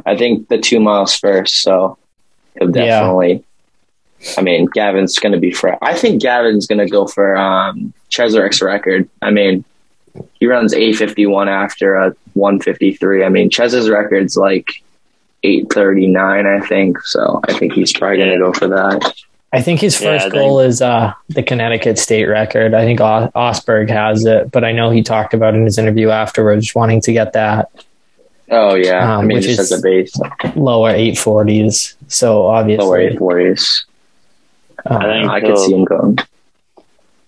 [0.05, 1.97] I think the two miles first, so
[2.57, 2.99] he'll Yeah.
[3.01, 3.43] definitely.
[4.38, 5.78] I mean, Gavin's going to be fresh.
[5.82, 9.09] I think Gavin's going to go for um, Cheserek's record.
[9.22, 9.63] I mean,
[10.39, 13.24] he runs 851 after a 153.
[13.24, 14.84] I mean, Chez's record's like
[15.43, 17.01] 839, I think.
[17.03, 19.13] So I think he's probably going to go for that.
[19.53, 22.74] I think his Yeah, first think- goal is uh, the Connecticut state record.
[22.74, 26.09] I think Os- Osberg has it, but I know he talked about in his interview
[26.09, 27.69] afterwards wanting to get that
[28.53, 30.13] Oh yeah, Um, I mean which just is- as a base,
[30.57, 31.95] lower 840s.
[32.09, 33.86] So obviously lower obviously, eight forties.
[34.89, 36.17] Uh, I think I could see him going.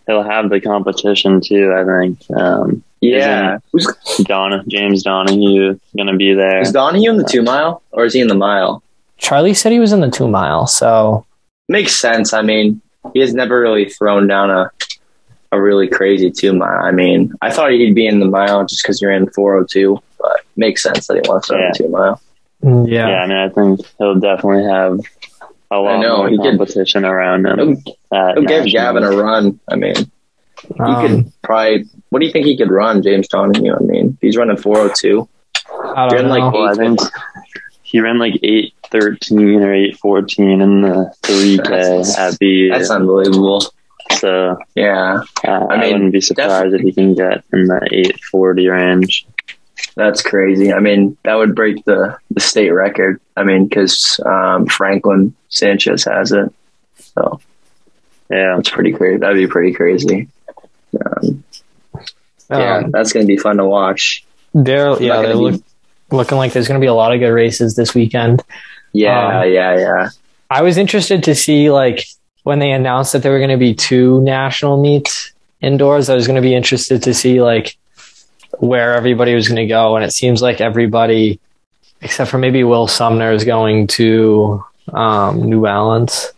[0.08, 1.74] he'll have the competition too.
[1.74, 3.88] I think um, Yeah, who's
[4.24, 6.62] Don James Donahue going to be there.
[6.62, 8.82] is Donahue in the two mile or is he in the mile?
[9.18, 10.68] Charlie said he was in the two mile.
[10.68, 11.26] So
[11.70, 12.34] Makes sense.
[12.34, 12.82] I mean,
[13.14, 14.70] he has never really thrown down a
[15.54, 16.84] a really crazy two mile.
[16.84, 19.70] I mean, I thought he'd be in the mile just because you're in four hundred
[19.70, 21.72] two, but makes sense that he wants to run Yeah.
[21.72, 22.22] the two mile.
[22.88, 23.08] Yeah.
[23.10, 25.00] Yeah, I mean, I think he'll definitely have
[25.76, 27.58] a lot know, more he could- competition around him.
[28.12, 28.66] He'll, he'll give.
[28.68, 29.60] Gavin a run.
[29.68, 31.86] I mean, he Um, could probably.
[32.10, 33.76] What do you think he could run, James Donahue?
[33.76, 35.28] I mean, he's running 402.
[35.96, 36.60] I don't You're like, know.
[36.60, 37.00] Well, I think
[37.82, 42.70] he ran like eight thirteen or eight fourteen in the three K That's- at the.
[42.70, 43.62] That's unbelievable.
[44.20, 48.20] So Yeah, uh, I, I wouldn't be surprised if he can get in the eight
[48.24, 49.26] forty range.
[49.96, 50.74] That's crazy.
[50.74, 53.20] I mean, that would break the, the state record.
[53.38, 56.52] I mean, because um, Franklin Sanchez has it.
[56.98, 57.40] So
[58.30, 59.18] Yeah, that's pretty crazy.
[59.18, 60.30] That'd be pretty crazy.
[61.06, 61.44] Um,
[62.50, 64.24] yeah, Um, that's going to be fun to watch.
[64.54, 65.64] they're yeah, they're be-
[66.12, 68.44] looking like there's going to be a lot of good races this weekend.
[68.92, 70.10] Yeah, Um, yeah, yeah.
[70.50, 72.06] I was interested to see like
[72.44, 75.32] when they announced that there were going to be two national meets
[75.62, 76.10] indoors.
[76.10, 77.76] I was going to be interested to see like
[78.64, 81.40] where everybody was going to go, and it seems like everybody,
[82.02, 86.32] except for maybe Will Sumner, is going to um, New Balance.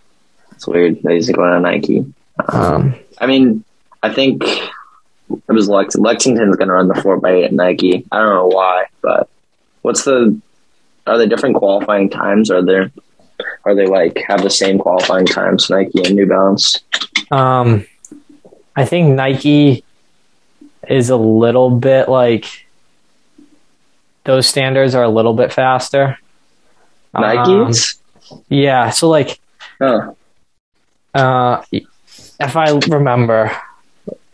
[0.51, 2.05] It's weird that he's going to Nike.
[2.49, 3.63] Um, I mean,
[4.01, 8.05] I think it was Lex- Lexington's going to run the four by eight at Nike.
[8.11, 9.29] I don't know why, but
[9.83, 10.39] what's the?
[11.05, 12.49] Are they different qualifying times?
[12.49, 12.91] Are there?
[13.65, 16.81] Are they like have the same qualifying times, Nike and New Balance?
[17.29, 17.85] um,
[18.75, 19.84] I think Nike
[20.89, 22.65] is a little bit like
[24.23, 26.17] those standards are a little bit faster.
[27.13, 27.95] Um, Nike's?
[28.49, 28.89] yeah.
[28.89, 29.39] So like
[29.81, 30.15] oh,
[31.13, 33.51] Uh, if I remember,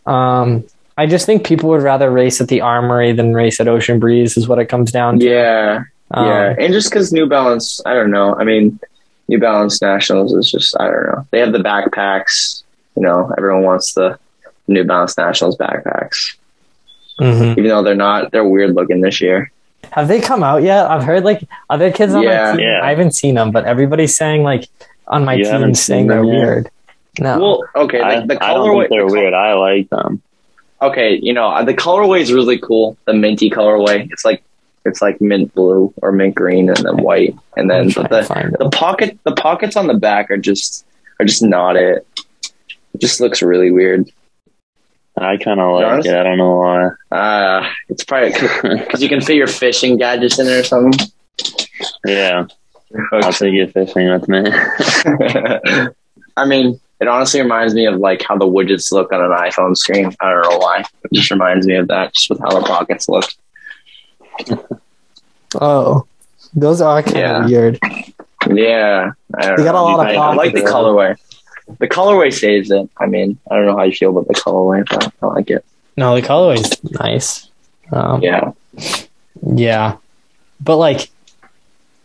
[0.05, 0.63] um,
[0.97, 4.37] I just think people would rather race at the Armory than race at Ocean Breeze,
[4.37, 5.25] is what it comes down to.
[5.25, 6.55] yeah, Um, yeah.
[6.59, 8.35] And just because New Balance, I don't know.
[8.35, 8.79] I mean,
[9.27, 11.27] New Balance Nationals is just I don't know.
[11.31, 12.63] They have the backpacks.
[12.95, 14.17] You know, everyone wants the
[14.67, 16.35] New Balance Nationals backpacks,
[17.19, 17.51] mhm.
[17.57, 18.31] even though they're not.
[18.31, 19.51] They're weird looking this year.
[19.91, 20.85] Have they come out yet?
[20.89, 22.51] I've heard like other kids on Yeah.
[22.51, 22.59] my team.
[22.67, 22.79] Yeah.
[22.83, 24.67] I haven't seen them, but everybody's saying like
[25.07, 26.31] on my You team haven't saying seen they're yet?
[26.31, 26.69] weird.
[27.19, 27.39] No.
[27.39, 28.79] Well, okay, I, the, the I don't colorway.
[28.83, 29.33] think they're the col- weird.
[29.33, 30.21] I like them.
[30.81, 32.95] Okay, you know uh, the colorway is really cool.
[33.05, 34.09] The minty colorway.
[34.11, 34.43] It's like
[34.85, 38.55] it's like mint blue or mint green and then white, and then I'm but the
[38.59, 40.85] the pocket the pockets on the back are just
[41.19, 42.07] are just not it.
[42.93, 44.09] It just looks really weird.
[45.17, 46.07] I kind of like honest?
[46.07, 46.15] it.
[46.15, 46.89] I don't know why.
[47.15, 48.31] Uh it's probably
[48.79, 51.07] because you can fit your fishing gadgets in it or something.
[52.05, 52.45] yeah,
[53.11, 54.43] I'll take you fishing with me.
[56.37, 59.75] I mean, it honestly reminds me of like how the widgets look on an iPhone
[59.75, 60.13] screen.
[60.19, 60.79] I don't know why.
[61.03, 63.25] It just reminds me of that, just with how the pockets look.
[65.59, 66.05] Oh,
[66.53, 67.43] those are kind Yeah.
[67.43, 67.79] of weird.
[68.49, 69.81] Yeah, I don't They got know.
[69.81, 70.73] a lot of I, I like the pockets.
[70.73, 71.15] colorway.
[71.79, 72.89] The colorway saves it.
[72.97, 75.65] I mean, I don't know how you feel about the colorway, but I like it.
[75.97, 77.49] No, the colorway's nice.
[77.91, 78.51] Um, Yeah,
[79.41, 79.97] Yeah.
[80.59, 81.09] But like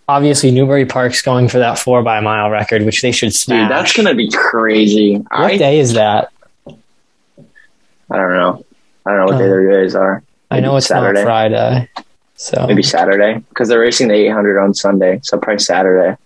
[0.09, 3.69] obviously Newbury Park's going for that four by mile record, which they should smash.
[3.69, 5.17] dude, that's gonna be crazy.
[5.17, 6.31] what I day is that?
[6.67, 8.65] I don't know.
[9.05, 9.49] I don't know what day Oh.
[9.49, 10.23] their days are.
[10.51, 11.21] I know it's Saturday.
[11.21, 11.89] not Friday.
[12.37, 16.17] So Maybe Saturday because they're racing the 800 on Sunday, so probably Saturday.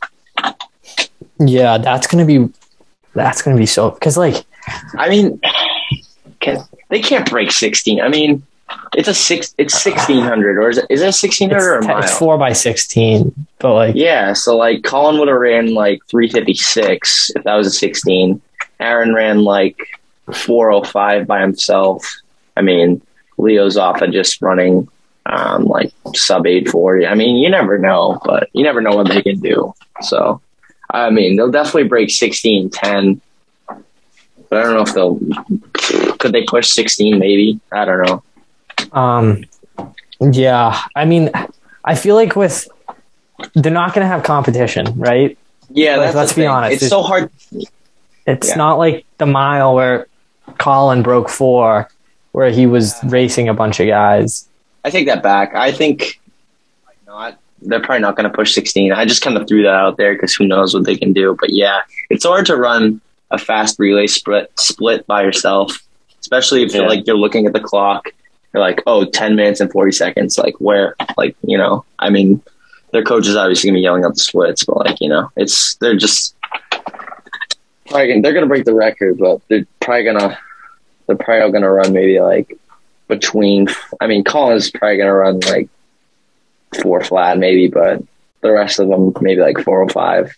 [1.38, 2.48] yeah, that's gonna be
[3.14, 4.44] that's gonna be so because like
[4.96, 5.40] I mean,
[6.40, 6.58] can,
[6.88, 8.00] they can't break 16.
[8.00, 8.42] I mean,
[8.94, 9.54] it's a six.
[9.58, 10.86] It's 1600 or is it?
[10.90, 11.98] Is it 1600 or a it's, mile?
[11.98, 13.34] it's four by sixteen.
[13.58, 17.70] But like Yeah, so like Colin would have ran like 356 if that was a
[17.70, 18.40] 16.
[18.78, 19.76] Aaron ran like
[20.32, 22.04] 405 by himself.
[22.56, 23.02] I mean,
[23.38, 24.88] Leo's off of just running
[25.26, 27.06] um, like sub 840.
[27.06, 29.74] I mean, you never know, but you never know what they can do.
[30.02, 30.40] So,
[30.92, 33.20] I mean, they'll definitely break 16 10.
[34.48, 35.18] But I don't know if they'll.
[36.18, 37.60] Could they push 16 maybe?
[37.72, 38.22] I don't know.
[38.92, 39.44] um
[40.20, 41.30] yeah, I mean
[41.84, 42.68] I feel like with
[43.54, 45.38] they're not gonna have competition, right?
[45.70, 46.48] Yeah, Like, that's let's be thing.
[46.48, 47.30] honest, It's it's- so hard.
[48.26, 48.56] It's Yeah.
[48.56, 50.06] not like the mile where
[50.58, 51.88] Colin broke four
[52.32, 54.46] where he was racing a bunch of guys.
[54.84, 55.54] I take that back.
[55.54, 56.20] I think
[57.06, 57.38] not.
[57.62, 58.92] They're probably not going to push 16.
[58.92, 61.36] I just kind of threw that out there because who knows what they can do.
[61.38, 63.00] But yeah, it's hard to run
[63.30, 65.78] a fast relay split split by yourself,
[66.20, 66.88] especially if you're Yeah.
[66.88, 68.08] like you're looking at the clock.
[68.52, 70.36] You're like, oh, 10 minutes and 40 seconds.
[70.38, 70.96] Like where?
[71.16, 72.42] Like you know, I mean,
[72.92, 75.30] their coach is obviously going to be yelling out the splits, but like you know,
[75.36, 76.34] it's they're just
[77.86, 80.38] probably gonna, they're going to break the record, but they're probably gonna
[81.06, 82.56] they're probably going to run maybe like
[83.08, 83.68] between.
[84.00, 85.68] I mean, Colin's probably going to run like
[86.82, 88.02] four flat maybe, but
[88.42, 90.32] the rest of them maybe like four or five.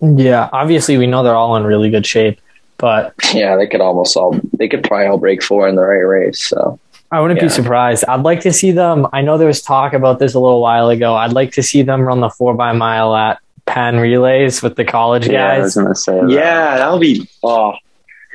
[0.00, 2.40] Yeah, obviously we know they're all in really good shape,
[2.78, 4.38] but Yeah, they could almost all.
[4.58, 6.46] They could probably all break four in the right race.
[6.48, 6.78] So
[7.10, 7.44] I wouldn't Yeah.
[7.46, 8.04] be surprised.
[8.08, 9.06] I'd like to see them.
[9.12, 11.14] I know there was talk about this a little while ago.
[11.14, 14.84] I'd like to see them run the four by mile at Penn relays with the
[14.84, 15.82] college Yeah, I was guys.
[15.82, 16.30] gonna say that.
[16.30, 16.90] Yeah, that.
[16.90, 17.28] will be.
[17.44, 17.74] Oh,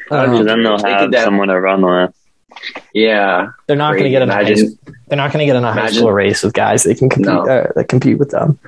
[0.10, 2.14] Um, then they'll have could someone to run with.
[2.94, 3.52] Yeah.
[3.68, 5.72] they're not going to get in a high, they're not going to get in a
[5.74, 7.48] high school race with guys they can compete No.
[7.48, 8.60] uh, that compete with them.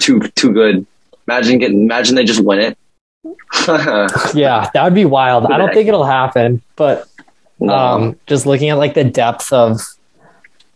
[0.00, 0.86] too too good.
[1.28, 1.82] Imagine getting.
[1.82, 2.78] Imagine they just win it.
[4.34, 5.46] Yeah, that would be wild.
[5.46, 7.08] I don't think it'll happen, but
[7.60, 7.72] No.
[7.74, 9.80] um, just looking at like the depth of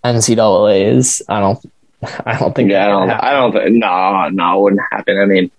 [0.05, 1.59] NCAA's, I don't,
[2.27, 2.71] I don't think.
[2.71, 3.11] yeah, I don't.
[3.11, 3.75] I don't think.
[3.77, 5.19] No, no, it wouldn't happen.
[5.21, 5.51] I mean,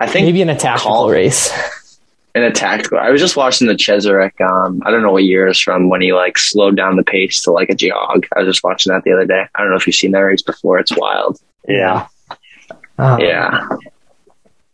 [0.00, 1.50] I think Maybe in a tactical call- race.
[2.34, 2.98] in a tactical.
[2.98, 4.40] I was just watching the Cheserek.
[4.40, 7.42] Um, I don't know what year it's from when he like slowed down the pace
[7.42, 8.26] to like a jog.
[8.34, 9.44] I was just watching that the other day.
[9.54, 10.78] I don't know if you've seen that race before.
[10.78, 11.38] It's wild.
[11.68, 12.06] Yeah.
[12.98, 13.66] Um, Yeah.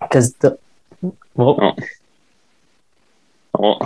[0.01, 0.59] because the
[1.35, 1.77] well,
[3.59, 3.79] Oh,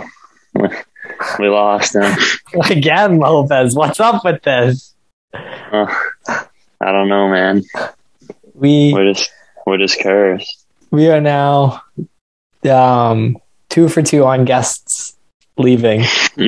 [1.39, 2.17] we lost him.
[2.69, 3.75] again, Lopez.
[3.75, 4.93] What's up with this?
[5.33, 5.87] Oh,
[6.29, 7.63] I don't know, man.
[8.53, 9.29] We We're just
[9.65, 10.65] we're just cursed.
[10.91, 11.81] we are now
[12.69, 13.37] um
[13.75, 15.17] two for two on guests
[15.57, 16.03] leaving.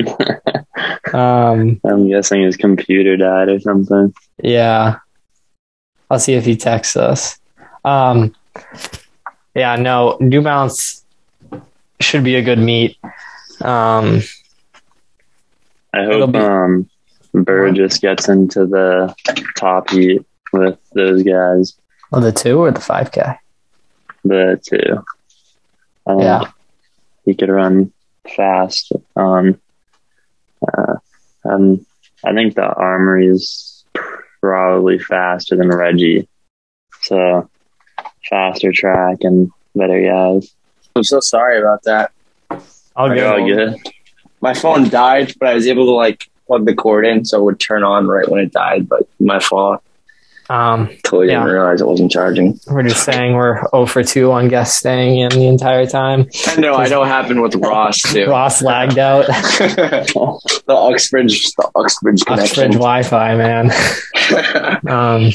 [1.12, 4.12] Um, I'm guessing his computer died or something.
[4.42, 4.98] yeah,
[6.10, 7.38] I'll see if he texts us.
[7.84, 8.34] Um,
[9.54, 11.02] yeah, no, New Balance
[12.00, 12.98] should be a good meet.
[13.62, 14.20] Um,
[15.94, 16.88] I hope be- um
[17.32, 19.14] Burgess gets into the
[19.56, 21.74] top heat with those guys.
[22.12, 23.22] oh, the two or the five k?
[24.24, 25.02] The two.
[26.06, 26.42] Um, Yeah.
[27.28, 27.92] He could run
[28.34, 28.90] fast.
[29.14, 29.60] Um,
[30.66, 30.94] uh,
[31.44, 31.84] and
[32.24, 33.84] I think the Armory is
[34.40, 36.26] probably faster than Reggie.
[37.02, 37.50] So
[38.28, 40.54] faster track and better guys.
[40.96, 42.12] I'm so sorry about that.
[42.96, 43.32] I'll I go.
[43.32, 43.76] All good.
[44.40, 47.44] My phone died, but I was able to like plug the cord in so it
[47.44, 48.88] would turn on right when it died.
[48.88, 49.82] But my fault.
[50.50, 51.40] Um, Totally Yeah.
[51.40, 52.58] didn't realize it wasn't charging.
[52.70, 56.26] we're just saying we're 0 for 2 on guests staying in the entire time.
[56.46, 56.74] I know.
[56.74, 57.00] I know.
[57.00, 58.26] What happened with Ross too.
[58.26, 59.26] Ross lagged out.
[59.26, 62.70] the Uxbridge, the Uxbridge Oxbridge connection.
[62.72, 63.70] Wi Fi, man.
[64.88, 65.30] Um,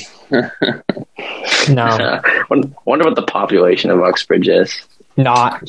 [1.69, 2.21] no,
[2.85, 4.73] Wonder what the population of Uxbridge is.
[5.17, 5.61] not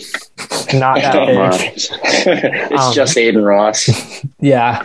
[0.75, 1.37] not that Not big.
[1.39, 1.61] much.
[2.03, 3.89] it's Um, just Aiden Ross.
[4.41, 4.85] Yeah.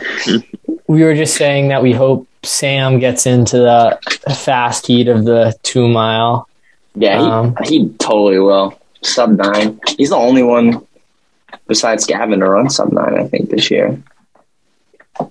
[0.87, 3.99] We were just saying that we hope Sam gets into the
[4.33, 6.47] fast heat of the two mile.
[6.95, 8.77] Yeah, he, Um, he totally will.
[9.01, 9.79] Sub nine.
[9.97, 10.85] He's the only one
[11.67, 13.17] besides Gavin to run sub nine.
[13.17, 14.01] I think this year.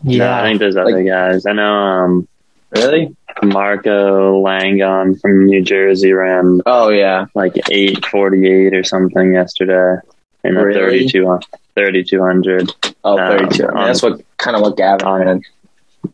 [0.04, 1.46] No, I think there's other guys.
[1.46, 2.28] I know um,
[2.70, 3.14] Really?
[3.42, 7.26] Marco Langon from New Jersey ran Oh yeah.
[7.34, 9.96] like 848 or something yesterday
[10.44, 11.09] in the Really?
[11.09, 11.40] 32
[11.74, 12.72] 3200.
[13.04, 13.66] Oh, Um, 32.
[13.68, 15.42] I mean, that's what kind of what Gavin um, ran.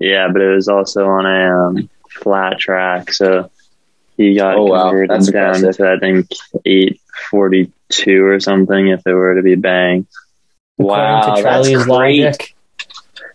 [0.01, 3.51] Yeah, but it was also on a um, flat track, so
[4.17, 4.89] he got Oh, wow.
[4.89, 5.77] converted That's down impressive.
[5.77, 6.27] to I think
[6.65, 10.13] 842 or something if it were to be banked.
[10.79, 12.23] Wow, According to that's Charlie's great.
[12.25, 12.55] logic.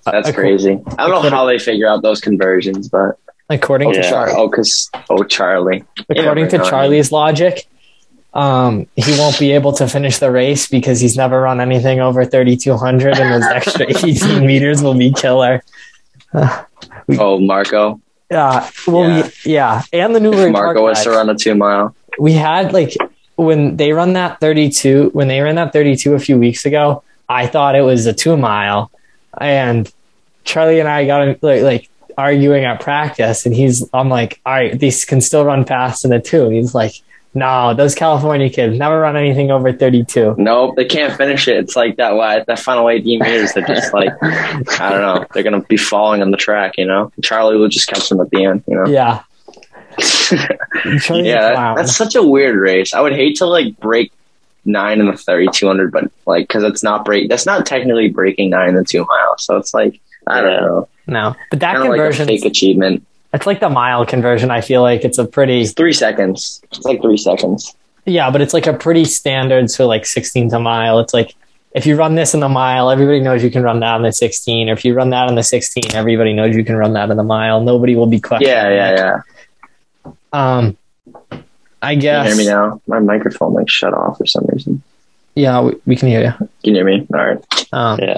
[0.05, 0.79] That's Acco- crazy.
[0.97, 3.17] I don't know how they figure out those conversions, but
[3.51, 4.09] According oh, to Yeah.
[4.09, 5.83] Char- Charlie, oh, cause oh, Charlie.
[6.09, 6.69] according Yeah, to right on.
[6.69, 7.65] Charlie's logic,
[8.33, 12.23] um, he won't be able to finish the race because he's never run anything over
[12.25, 15.63] 3,200, and those extra 18 meters will be killer.
[17.19, 17.99] Oh, Marco.
[18.29, 19.23] Yeah, well, Yeah.
[19.45, 21.95] We, yeah, and the Park Marco was to run a two mile.
[22.19, 22.95] we had like
[23.35, 27.47] when they run that 32 when they ran that 32 a few weeks ago i
[27.47, 28.91] thought it was a two mile
[29.39, 29.91] and
[30.43, 34.77] charlie and i got like, like arguing at practice and he's i'm like all right
[34.77, 36.95] these can still run fast in a two and he's like
[37.35, 41.57] no those california kids never run anything over 32 Nope, they can't finish it.
[41.57, 42.15] It's like that.
[42.15, 43.53] Why that final 18 meters?
[43.53, 45.25] They're just like I don't know.
[45.33, 46.77] They're gonna be falling on the track.
[46.77, 48.63] You know, Charlie will just catch them at the end.
[48.67, 48.87] You know.
[48.87, 49.21] yeah
[50.31, 52.93] yeah, that- that's such a weird race.
[52.93, 54.11] I would hate to like break
[54.65, 57.29] nine in the 3200, but like because it's not break.
[57.29, 59.43] That's not technically breaking nine in the two miles.
[59.45, 60.87] So it's like I don't know.
[61.07, 63.05] no but that Kind of like a conversion fake achievement.
[63.33, 66.61] It's like the mile conversion i feel like it's a pretty It's three seconds.
[66.71, 67.75] It's like three seconds.
[68.05, 70.99] Yeah, but it's like a pretty standard, so like 16 to mile.
[70.99, 71.35] It's like
[71.75, 74.11] if you run this in the mile, everybody knows you can run that in the
[74.11, 74.69] 16.
[74.69, 77.17] Or if you run that in the 16, everybody knows you can run that in
[77.17, 77.61] the mile.
[77.61, 78.55] Nobody will be questioning.
[78.55, 79.21] Yeah, yeah,
[80.05, 80.11] yeah.
[80.33, 80.77] Um,
[81.83, 82.27] I Can you guess.
[82.29, 82.81] hear me now?
[82.87, 84.81] My microphone like shut off for some reason.
[85.35, 86.31] Yeah, we, we can hear you.
[86.31, 87.05] Can you hear me?
[87.13, 87.67] All right.
[87.71, 88.17] Um, Yeah.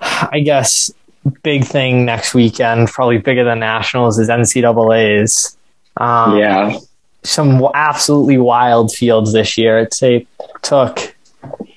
[0.00, 0.92] I guess
[1.42, 5.56] big thing next weekend, probably bigger than nationals, is NCAA's.
[5.96, 6.78] Um, yeah.
[7.22, 9.78] some absolutely wild fields this year.
[9.78, 10.26] It say
[10.62, 11.14] took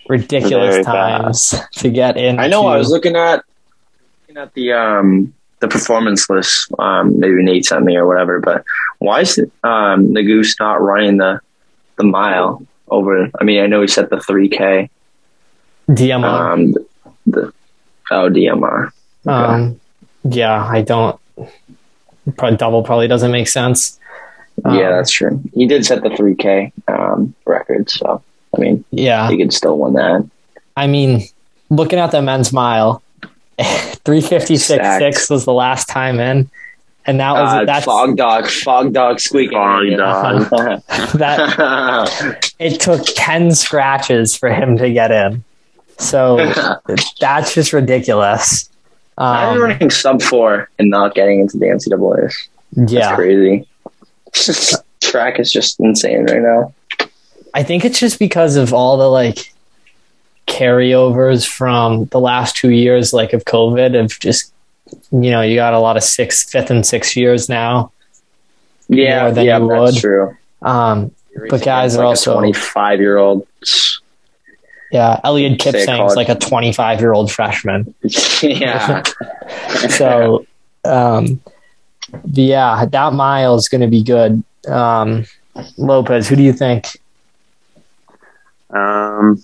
[0.10, 2.40] ridiculous Very times to get in.
[2.40, 2.68] I know.
[2.68, 3.44] I was looking at
[4.28, 8.64] looking at the um the performance list, um, maybe Nate sent me or whatever, but
[9.00, 11.40] why is um the goose not running the
[11.98, 13.30] the mile over?
[13.40, 14.90] I mean, I know he set the three k.
[15.90, 16.24] DMR.
[16.24, 16.86] Um, the,
[17.26, 17.54] the
[18.12, 18.92] oh DMR.
[19.28, 19.54] Okay.
[19.54, 19.80] Um,
[20.24, 21.20] yeah, I don't.
[22.38, 24.00] Probably double probably doesn't make sense.
[24.66, 25.42] Um, yeah, that's true.
[25.54, 28.22] He did set the three k um record, so
[28.56, 29.30] I mean, yeah.
[29.30, 30.28] he could still win that.
[30.76, 31.24] I mean,
[31.70, 33.02] looking at the men's mile,
[34.06, 36.50] three fifty six six was the last time in,
[37.06, 39.58] and that was Uh, that's fog dog, fog dog squeaking.
[39.58, 40.50] Fog dog.
[41.16, 45.44] that it took ten scratches for him to get in.
[46.00, 46.38] So
[47.20, 48.70] that's just ridiculous.
[49.18, 52.50] I'm Um, running sub four and not getting into the NCAA's.
[52.74, 53.68] That's yeah, crazy.
[55.02, 56.74] Track is just insane right now.
[57.54, 59.54] I think it's just because of all the like
[60.48, 64.54] carryovers from the last two years, like of COVID, of just
[65.12, 67.92] you know you got a lot of sixth, fifth, and sixth years now.
[68.90, 69.96] Yeah, yeah, that's would.
[69.98, 70.38] true.
[70.62, 71.12] Um,
[71.50, 73.46] But guys are also- twenty-five year old.
[74.92, 76.16] Yeah, Elliot Say Kipsang's college.
[76.16, 77.94] like a 25 year old freshman.
[78.42, 79.04] yeah.
[79.90, 80.46] So,
[80.86, 81.42] um,
[82.32, 84.44] yeah, that mile is going to be good.
[84.68, 85.26] Um,
[85.78, 86.86] Lopez, who do you think?
[88.70, 89.42] Um,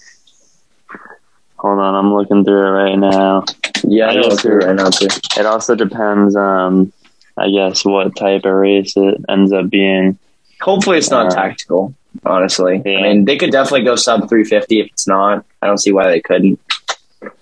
[1.57, 3.43] hold on, I'm looking through it right now.
[3.83, 5.07] yeah, I I know guess too right now too.
[5.37, 6.91] It also depends, um,
[7.37, 10.17] I guess, what type of race it ends up being.
[10.61, 11.93] Hopefully, it's not Uh, tactical.
[12.25, 12.99] Honestly, yeah.
[12.99, 14.79] I mean, they could definitely go sub three fifty.
[14.81, 16.59] If it's not, I don't see why they couldn't.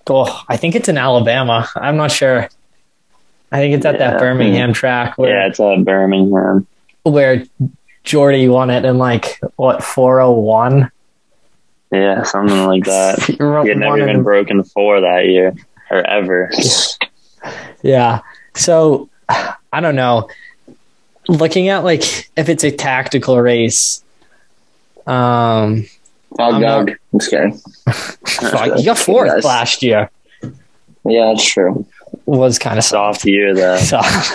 [0.08, 1.68] Oh, I think it's in Alabama.
[1.76, 2.48] I'm not sure.
[3.52, 4.12] I think it's at Yeah.
[4.12, 6.68] that Birmingham track where Yeah, it's at Birmingham.
[7.04, 7.44] where
[8.04, 10.90] Geordie won it in like what 401.
[11.92, 13.20] Yeah, something like that.
[13.28, 15.54] He had never won even in- broken four that year
[15.90, 16.52] or ever.
[17.82, 18.20] Yeah.
[18.54, 20.30] So I don't know.
[21.28, 24.04] Looking at like if it's a tactical race,
[25.08, 25.86] um,
[26.38, 26.88] Fog I'm dog.
[26.88, 27.54] not- I'm just kidding.
[28.52, 29.44] fuck, you got fourth Yes.
[29.44, 30.10] last year.
[31.04, 31.86] Yeah, that's true.
[32.26, 33.80] Was kind of Soft year though.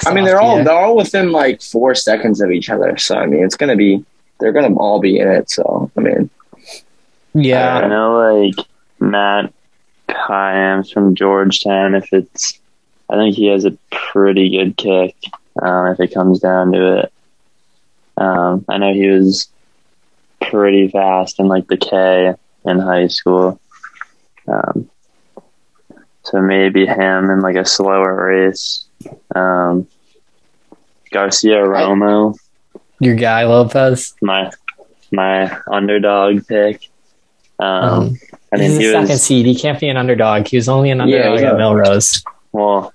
[0.06, 2.96] I mean, they're all they're all within like four seconds of each other.
[2.96, 4.04] So I mean, it's gonna be
[4.40, 5.50] they're gonna all be in it.
[5.50, 6.30] So I mean,
[7.34, 8.66] yeah, I know, like
[8.98, 9.52] Matt
[10.10, 11.94] Hyams from Georgetown.
[11.94, 12.58] If it's,
[13.10, 15.14] I think he has a pretty good kick.
[15.62, 17.12] Um, if it comes down to it,
[18.16, 19.48] um, I know he was
[20.41, 22.34] pretty fast in like the K
[22.64, 23.61] in high school.
[24.49, 24.89] Um,
[26.24, 28.84] so maybe him in like a slower race.
[29.34, 29.87] Um,
[31.12, 32.37] Garcia Romo,
[33.01, 34.14] Your guy Lopez.
[34.20, 34.51] my
[35.12, 36.89] my underdog pick.
[37.59, 38.16] Um, Um,
[38.53, 39.47] I mean, he's he a second was seed.
[39.47, 40.47] He can't be an underdog.
[40.47, 41.49] He was only an Yeah, underdog yeah.
[41.51, 42.24] at Millrose.
[42.53, 42.93] well,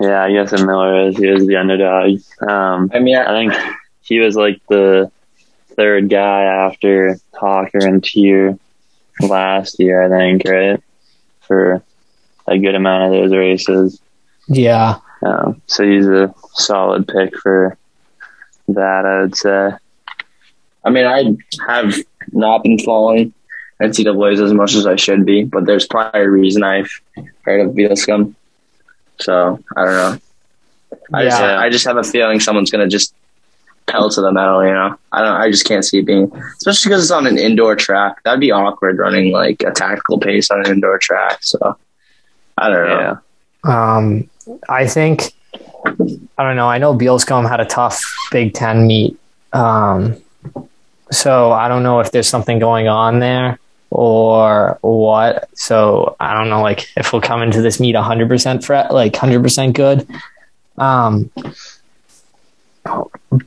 [0.00, 0.22] yeah.
[0.24, 2.18] I guess in Miller is he was the underdog.
[2.48, 5.10] Um, I mean, I, I think he was like the
[5.80, 8.58] third guy after Hocker and Teare
[9.18, 10.02] last year.
[10.02, 10.82] I think right
[11.40, 11.82] for
[12.46, 13.98] a good amount of those races.
[14.46, 14.98] Yeah.
[15.22, 17.78] Um, so he's a solid pick for
[18.68, 19.06] that.
[19.06, 19.70] I would say.
[20.84, 21.94] I mean, I have
[22.30, 23.32] not been following
[23.80, 26.90] NCAA's as much as I should be, but there's probably a reason I've
[27.40, 28.36] heard of Beetle Scum.
[29.18, 30.18] So I don't know.
[31.14, 31.58] I just Yeah.
[31.58, 33.14] I just have a feeling someone's gonna just
[33.90, 34.64] pedal to the metal.
[34.64, 35.36] You know, I don't.
[35.36, 38.22] I just can't see it being, especially because it's on an indoor track.
[38.22, 41.38] That'd be awkward running like a tactical pace on an indoor track.
[41.42, 41.76] So
[42.58, 43.18] I don't know.
[43.64, 43.96] Yeah.
[43.96, 44.30] Um,
[44.68, 45.34] I think
[45.86, 46.68] I don't know.
[46.68, 49.18] I know Bealscombe had a tough Big Ten meet,
[49.52, 50.16] um,
[51.10, 53.58] so I don't know if there's something going on there
[53.90, 55.48] or what.
[55.54, 59.12] So I don't know, like if we'll come into this meet 100 percent fret, like
[59.12, 60.06] 100 percent good.
[60.78, 61.30] Um,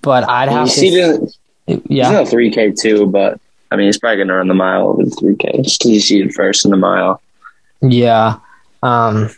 [0.02, 1.20] but I'd You have see, to,
[1.68, 3.40] he's yeah, in a three K too, but
[3.72, 6.08] I mean, he's probably gonna run the mile over the three K just because he's
[6.08, 7.22] seated first in the mile.
[7.82, 8.38] yeah.
[8.84, 9.30] Um,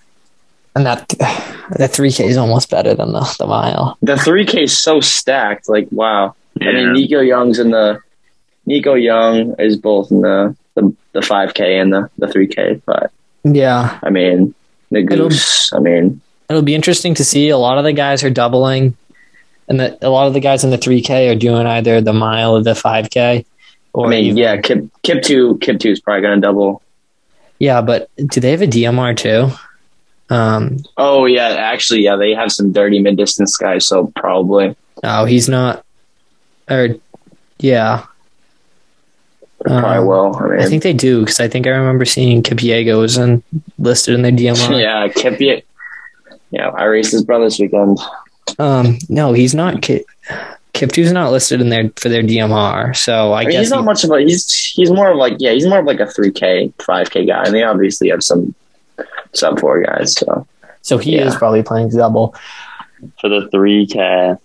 [0.75, 3.97] and that that 3K is almost better than the the mile.
[4.01, 5.69] The three K is so stacked.
[5.69, 6.35] Like, wow.
[6.61, 6.91] I mean, Yeah.
[6.93, 7.99] Nico Young's in the
[8.65, 12.81] Nico Young is both in the the, the 5K and the, the 3K.
[12.85, 13.11] But
[13.45, 14.53] Yeah, I mean,
[14.91, 16.19] the It'll- Goose, I mean,
[16.49, 17.47] it'll be interesting to see.
[17.49, 18.97] A lot of the guys are doubling,
[19.67, 22.55] and the, a lot of the guys in the 3K are doing either the mile
[22.55, 23.45] or the 5K.
[23.93, 26.81] Or I mean, even- yeah, Kip, Kip 2, Kip 2 is probably going to double.
[27.59, 27.81] yeah.
[27.81, 29.49] But do they have a DMR too?
[30.29, 34.75] Um, Oh, yeah, actually, yeah, they have some dirty mid distance guys, so probably.
[35.03, 35.85] Oh, he's not.
[36.69, 36.89] Or
[37.59, 38.05] yeah,
[39.63, 40.35] Probably Um, will.
[40.35, 43.41] I mean, I think they do because I think I remember seeing Capiego was in,
[43.79, 44.79] listed in their DMR.
[44.81, 45.59] yeah, Kip, yeah,
[46.51, 47.97] Yeah, I raced his brother this weekend.
[48.59, 49.81] Um, no, he's not.
[49.81, 50.05] Ki-
[50.73, 53.79] Kiptu's not listed in there for their DMR, so I, I mean, guess he's not
[53.79, 56.07] he- much of a he's he's more of like yeah he's more of like a
[56.07, 58.53] three k five k guy, and they obviously have some
[59.33, 60.13] sub four guys.
[60.13, 60.45] So
[60.81, 61.25] so he yeah.
[61.27, 62.35] is probably playing double.
[63.19, 64.39] For the 3K,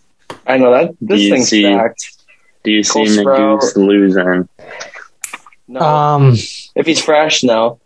[0.47, 2.13] I know that this you thing's see- stacked.
[2.63, 4.49] do you see Cole Sprout- Magoo's losing?
[5.69, 6.33] No, Um,
[6.75, 7.79] if he's fresh, no.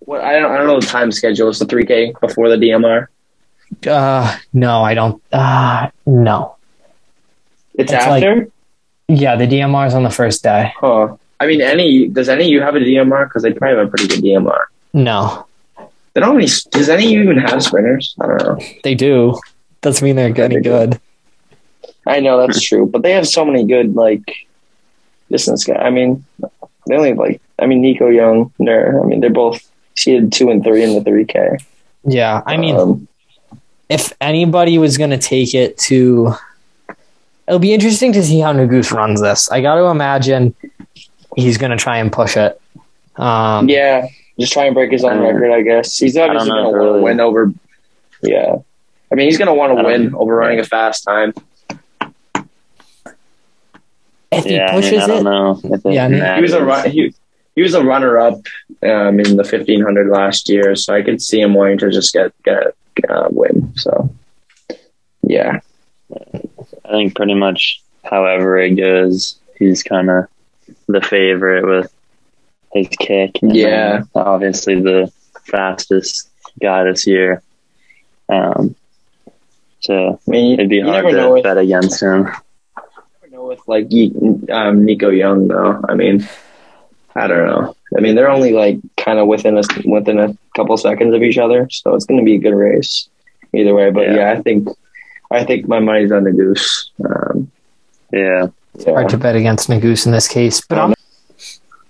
[0.00, 1.48] What I don't I don't know the time schedule.
[1.48, 3.06] It's the three k before the DMR.
[3.86, 5.22] Uh, no, I don't.
[5.32, 6.56] Uh, no.
[7.74, 8.48] It's, It's like- after.
[9.08, 10.72] Yeah, the DMR is on the first day.
[10.78, 11.16] huh.
[11.40, 13.24] I mean, any does any of you have a DMR?
[13.26, 14.66] Because they probably have a pretty good DMR.
[14.92, 15.46] No,
[16.12, 16.46] They don't any.
[16.70, 18.14] Does any of you even have sprinters?
[18.20, 18.58] I don't know.
[18.84, 19.40] they do.
[19.80, 21.00] Doesn't mean they're any good.
[22.06, 24.46] I know that's true, but they have so many good like
[25.30, 25.78] distance guys.
[25.80, 26.24] I mean,
[26.86, 28.52] they only have, like I mean Nico Young.
[28.60, 31.56] They're I mean they're both seeded two and three in the three K.
[32.04, 33.08] Yeah, I mean, um,
[33.90, 36.32] if anybody was going to take it to,
[37.48, 39.50] it'll be interesting to see how Nuguse runs this.
[39.50, 40.54] I got to imagine
[41.36, 42.58] he's going to try and push it.
[43.16, 44.06] Um, yeah,
[44.38, 45.50] just try and break his own record.
[45.50, 47.52] I guess he's obviously going to if want to really- win over.
[48.22, 48.56] Yeah,
[49.10, 51.34] I mean he's going to want to don't- win over running a fast time.
[54.30, 55.60] if he Yeah, I, mean, pushes I don't it, know.
[55.64, 57.12] If it Yeah, I He was a run, he,
[57.56, 58.40] he was a runner up
[58.82, 62.12] um, in the fifteen hundred last year, so I could see him wanting to just
[62.12, 62.74] get get
[63.08, 63.72] uh, win.
[63.76, 64.10] So
[65.22, 65.60] yeah,
[66.12, 70.26] I think pretty much however it goes, he's kind of
[70.88, 71.92] the favorite with
[72.72, 73.42] his kick.
[73.42, 74.02] And Yeah.
[74.14, 75.12] obviously the
[75.44, 76.28] fastest
[76.60, 77.42] guy this year.
[78.28, 78.74] Um,
[79.80, 82.24] so I mean it'd be hard to with bet against him.
[82.24, 82.34] never
[83.30, 83.86] know with like
[84.50, 85.80] um, Nico Young though.
[85.88, 86.26] I mean,
[87.16, 87.76] I don't know.
[87.96, 91.38] I mean, they're only like kind of within a within a couple seconds of each
[91.38, 93.08] other, so it's going to be a good race
[93.52, 93.90] either way.
[93.90, 94.14] But Yeah.
[94.16, 94.68] yeah, I think
[95.30, 96.90] I think my money's on the goose.
[97.04, 97.50] Um,
[98.12, 98.46] Yeah,
[98.78, 98.92] yeah.
[98.92, 100.60] hard to bet against Nuguse in this case.
[100.68, 100.94] But I'm,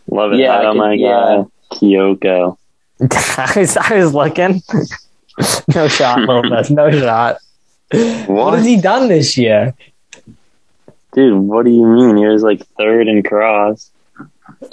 [0.08, 0.38] love it.
[0.40, 1.42] Yeah, I I don't could- my yeah.
[1.70, 2.56] guy Kyoko.
[3.38, 4.62] I was, I was looking.
[5.74, 6.70] no shot, Lopez.
[6.70, 7.36] No shot.
[7.90, 8.54] What What?
[8.54, 9.74] has he done this year?
[11.12, 12.16] Dude, what do you mean?
[12.16, 13.89] He was like third in cross.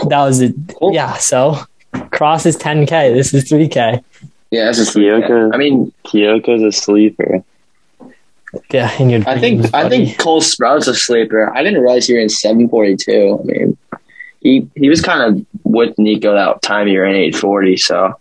[0.09, 0.53] That was it.
[0.79, 0.93] Cool.
[0.93, 1.57] Yeah, so
[2.11, 3.13] cross is 10K.
[3.13, 4.03] This is 3K.
[4.51, 5.53] Yeah, that's just Kyoko.
[5.53, 7.43] I mean, Kyoko's a sleeper.
[8.71, 11.53] Yeah, in your I think dreams, I think Cole Sprout's a sleeper.
[11.55, 13.37] I didn't realize he was in seven forty two.
[13.41, 13.77] I mean,
[14.39, 17.75] he he was kind of with Nico that time he ran eight forty.
[17.75, 18.17] So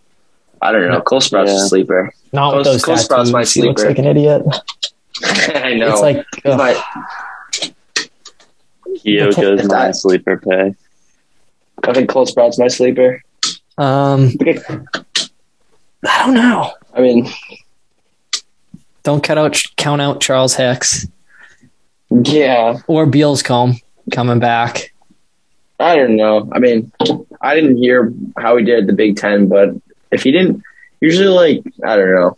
[0.61, 0.99] I don't know.
[1.01, 1.57] Cole Sprout's Yeah.
[1.63, 2.13] a sleeper.
[2.33, 3.05] not with Cole- those Cole tattoos.
[3.05, 4.43] Sprout's my he looks like an idiot.
[5.23, 5.91] I know.
[5.93, 6.57] It's like He's ugh.
[6.57, 7.73] my-
[9.05, 10.75] Kyoko's my sleeper pay.
[11.83, 13.21] I think Cole Sprout's my sleeper.
[13.77, 14.31] um.
[16.05, 16.73] I don't know.
[16.93, 17.27] I mean,
[19.03, 21.07] Don't cut out count out Charles Hicks
[22.09, 24.93] yeah, or Beadlescomb coming back.
[25.79, 26.49] I don't know.
[26.51, 26.91] I mean,
[27.41, 29.69] I didn't hear how he did at the Big Ten, but
[30.11, 30.63] if he didn't,
[31.01, 32.37] usually like I don't know.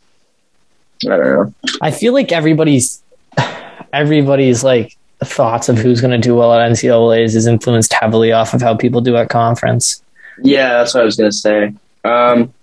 [1.05, 1.53] I don't know.
[1.81, 3.01] I feel like everybody's
[3.93, 8.53] everybody's like thoughts of who's going to do well at NCAA's is influenced heavily off
[8.53, 10.01] of how people do at conference.
[10.41, 11.73] Yeah, that's what I was gonna say.
[12.05, 12.53] Um,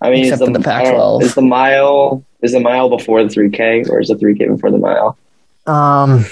[0.00, 1.22] I mean, Except is for the Pac-12.
[1.22, 4.46] is the mile is the mile before the three K or is the three K
[4.46, 5.16] before the mile?
[5.66, 6.26] Um,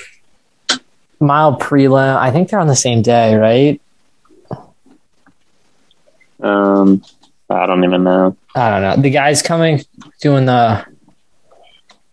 [1.18, 2.16] mile prelim.
[2.16, 3.80] I think they're on the same day, right?
[6.40, 7.02] Um,
[7.48, 8.36] I don't even know.
[8.54, 9.02] I don't know.
[9.02, 9.82] The guys coming
[10.20, 10.84] doing the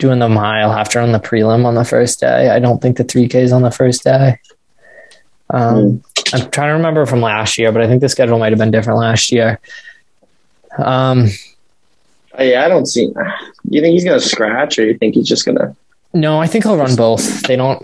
[0.04, 2.50] doing the mile after on the prelim on the first day.
[2.50, 4.38] I don't think the three K is on the first day.
[5.50, 8.60] Um, I'm trying to remember from last year, but I think the schedule might have
[8.60, 9.60] been different last year.
[10.78, 11.30] Um,
[12.36, 13.14] Oh, yeah, I don't see.
[13.70, 15.76] You think he's gonna scratch, or you think he's just gonna
[16.14, 17.42] no, I think I'll run both.
[17.44, 17.82] They don't.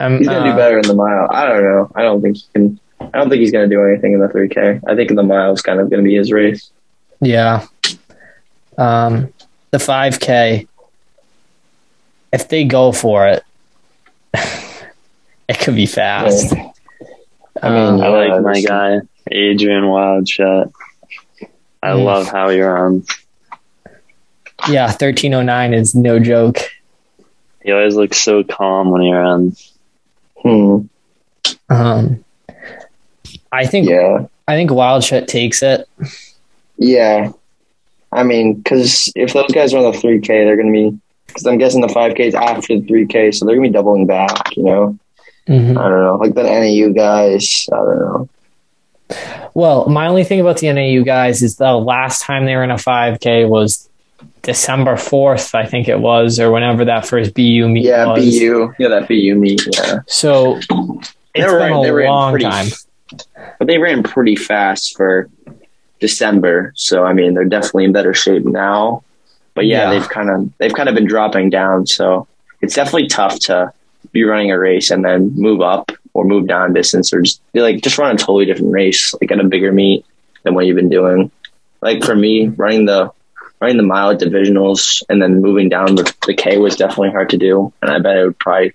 [0.00, 1.28] Um, he's gonna uh, do better in the mile?
[1.30, 1.90] I don't know.
[1.94, 2.80] I don't think he can.
[3.00, 4.80] I don't think he's gonna do anything in the three K.
[4.86, 6.70] I think in the mile is kind of gonna be his race.
[7.20, 7.66] Yeah.
[8.78, 9.32] Um,
[9.72, 10.66] the 5K,
[12.32, 13.42] if they go for it,
[15.48, 16.52] it could be fast.
[17.62, 19.00] I mean, Um, I Yeah, like my guy
[19.30, 20.72] Adriaan Wildschutt.
[21.82, 22.04] I Mm.
[22.04, 23.08] love how he runs.
[24.68, 26.58] yeah, 1309 is no joke.
[27.62, 29.72] He always looks so calm when he runs.
[30.42, 30.78] Hmm.
[31.68, 32.24] Um,
[33.52, 34.26] I think Yeah.
[34.48, 35.86] I think Wildschutt takes it.
[36.78, 37.32] Yeah.
[38.12, 40.98] I mean, because if those guys run the 3K, they're going to be,
[41.30, 44.06] because I'm guessing the 5K is after the 3K, so they're going to be doubling
[44.06, 44.98] back, you know?
[45.48, 45.70] Mhm.
[45.78, 46.16] I don't know.
[46.16, 48.28] Like the NAU guys, I don't know.
[49.54, 52.70] Well, my only thing about the NAU guys is the last time they were in
[52.70, 53.88] a 5K was
[54.42, 58.24] December 4th, I think it was, or whenever that first BU meet Yeah, was.
[58.38, 58.74] BU.
[58.78, 59.66] Yeah, that BU meet.
[59.76, 60.54] Yeah, So
[61.34, 62.66] They it's were- been they were a long pretty- time.
[63.58, 65.28] but they ran pretty fast for
[66.00, 66.72] December.
[66.76, 69.02] So I mean, they're definitely in better shape now.
[69.54, 69.98] But yeah, Yeah.
[69.98, 71.86] they've kind of they've kind of been dropping down.
[71.86, 72.26] So
[72.60, 73.72] it's definitely tough to
[74.12, 77.82] be running a race and then move up or move down distance or just like
[77.82, 80.04] just run a totally different race like at a bigger meet
[80.42, 81.30] than what you've been doing.
[81.82, 83.12] Like for me, running the
[83.60, 87.30] running the mile at divisionals and then moving down the, the K was definitely hard
[87.30, 88.72] to do, and I bet it would probably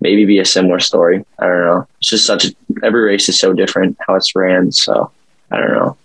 [0.00, 1.24] maybe be a similar story.
[1.38, 1.86] I don't know.
[1.98, 4.72] It's just such a, every race is so different how it's ran.
[4.72, 5.10] So
[5.50, 5.96] I don't know.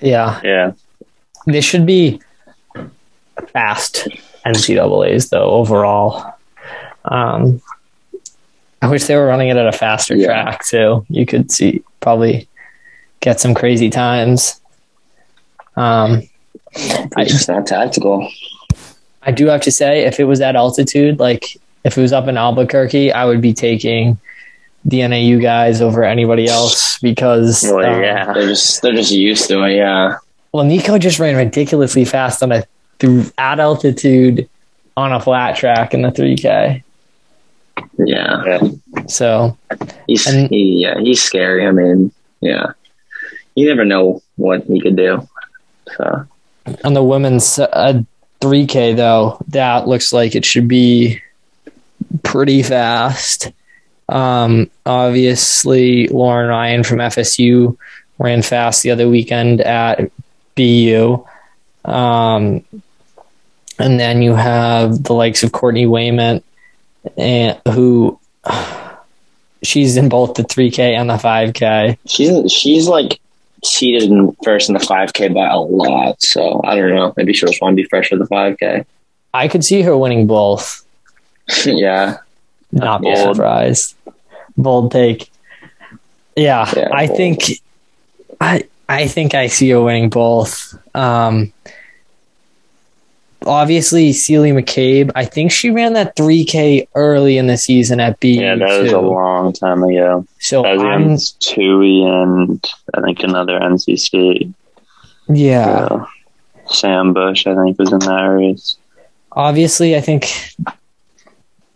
[0.00, 0.40] Yeah.
[0.44, 0.72] Yeah.
[1.46, 2.20] They should be
[3.48, 4.08] fast
[4.46, 6.34] NCAAs though overall.
[7.04, 7.60] Um,
[8.82, 10.26] I wish they were running it at a faster Yeah.
[10.26, 11.04] track too.
[11.08, 12.48] You could see probably
[13.20, 14.60] get some crazy times.
[15.76, 16.22] Um,
[16.74, 18.28] I- It's just not tactical.
[19.22, 22.26] I do have to say, if it was at altitude, like if it was up
[22.28, 24.18] in Albuquerque, I would be taking
[24.86, 28.32] the NAU guys over anybody else because Well, um, yeah.
[28.32, 29.76] They're just they're just used to it.
[29.76, 30.16] Yeah.
[30.52, 32.64] Well, Nico just ran ridiculously fast on a
[33.00, 34.48] th- at altitude
[34.96, 36.82] on a flat track in the 3K.
[37.98, 38.44] Yeah.
[38.46, 38.60] Yeah.
[39.08, 39.56] So
[40.06, 41.66] He's And- he, yeah he's scary.
[41.66, 42.72] I mean yeah.
[43.54, 45.26] You never know what he could do.
[45.96, 46.26] So
[46.84, 48.02] on the women's uh,
[48.40, 51.20] 3K though, that looks like it should be
[52.22, 53.50] pretty fast.
[54.08, 57.76] Um, obviously, Lauren Ryan from FSU
[58.18, 60.10] ran fast the other weekend at
[60.56, 61.24] BU.
[61.84, 62.64] Um,
[63.80, 66.44] and then you have the likes of Courtney Wayment,
[67.16, 68.18] and who
[69.62, 71.98] she's in both the 3K and the 5K.
[72.06, 73.20] she's she's like
[73.62, 76.20] seated in first in the five K by a lot.
[76.22, 77.12] So I don't know.
[77.16, 78.84] Maybe she'll just want to be fresh for the five K.
[79.34, 80.84] I could see her winning both.
[81.66, 82.18] yeah.
[82.72, 83.36] not be Bold.
[83.36, 83.94] surprised.
[84.56, 85.30] Bold take.
[86.36, 87.16] Yeah, Yeah, I bold.
[87.18, 87.42] think
[88.40, 90.74] I I think I see her winning both.
[90.94, 91.52] Um
[93.46, 98.28] obviously Celia McCabe, I think she ran that 3K early in the season at BU.
[98.28, 100.26] Yeah, that was a long time ago.
[100.38, 101.08] So That was I'm
[101.40, 102.64] Tuohy and
[102.94, 104.50] I think another NC State.
[105.28, 105.88] yeah.
[105.90, 106.06] Uh,
[106.70, 108.76] Sam Bush, I think, was in that race.
[109.32, 110.24] Obviously I think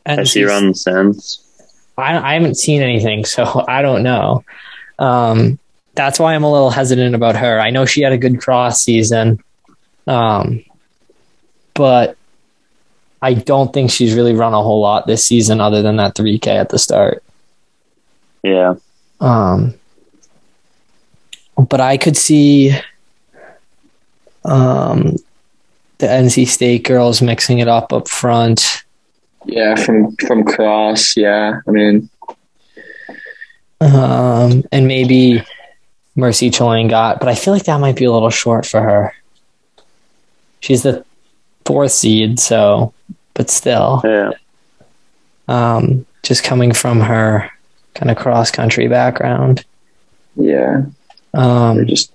[0.06, 1.40] Has she NC run since?
[1.96, 4.44] I, I haven't seen anything, so I don't know.
[4.98, 5.58] Um,
[5.94, 7.60] that's why I'm a little hesitant about her.
[7.60, 9.42] I know she had a good cross season,
[10.08, 10.64] um,
[11.74, 12.16] but
[13.22, 16.46] I don't think she's really run a whole lot this season other than that 3K
[16.46, 17.22] at the start.
[18.42, 18.74] Yeah.
[19.20, 19.74] Um,
[21.56, 22.72] but I could see
[24.44, 25.16] um,
[25.98, 28.84] the NC State girls mixing it up up front.
[29.46, 31.60] Yeah, from from cross, yeah.
[31.66, 32.08] I mean
[33.84, 35.42] um, and maybe
[36.16, 39.14] Mercy got, but I feel like that might be a little short for her.
[40.60, 41.04] She's the
[41.64, 42.92] fourth seed, so
[43.34, 44.30] but still, Yeah.
[45.48, 47.50] um, just coming from her
[47.94, 49.64] kind of cross country background.
[50.36, 50.82] yeah.
[51.32, 52.12] They're Um, just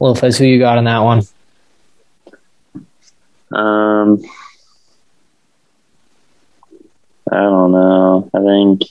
[0.00, 1.22] Lopez, who you got on that one?
[3.50, 4.22] Um,
[7.32, 8.30] I don't know.
[8.34, 8.82] I think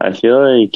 [0.00, 0.74] I feel like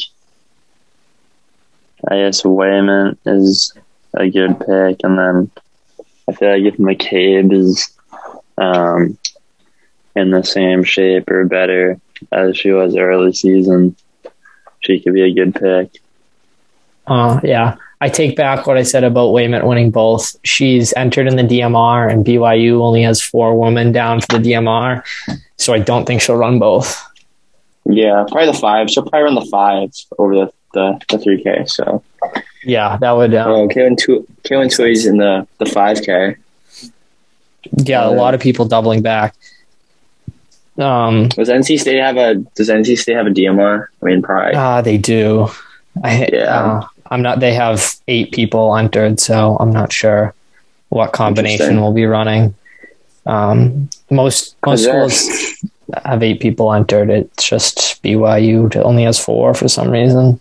[2.11, 3.73] I guess Wayment is
[4.15, 5.51] a good pick, and then
[6.29, 7.91] I feel like if McCabe is
[8.59, 9.19] um
[10.17, 12.01] in the same shape or better
[12.33, 13.97] as she was early season,
[14.81, 16.01] she could be a good pick.
[17.07, 20.37] Uh, yeah, I take back what I said about Wayment winning both.
[20.45, 25.03] She's entered in the DMR, and BYU only has four women down for the DMR,
[25.57, 27.03] so I don't think she'll run both.
[27.85, 28.91] yeah, probably the five.
[28.91, 31.65] She'll probably run the five over the the, the three K.
[31.67, 32.03] So
[32.65, 33.35] Yeah, that would.
[33.35, 36.37] Um, oh, Kaylin Tu Kaylin Tuohy's in the the five K.
[37.79, 39.35] yeah, a lot of people doubling back.
[40.79, 43.87] Um, Does NC State have a Does NC State have a DMR?
[44.03, 44.55] I mean, probably.
[44.55, 45.49] ah, they do.
[46.03, 46.41] I, Yeah.
[46.81, 47.41] uh, I'm not.
[47.41, 50.35] They have eight people entered, so I'm not sure
[50.91, 52.55] what combination we'll be running.
[53.27, 55.29] Um, most most schools
[56.05, 57.11] have eight people entered.
[57.11, 60.41] It's just BYU only has four for some reason.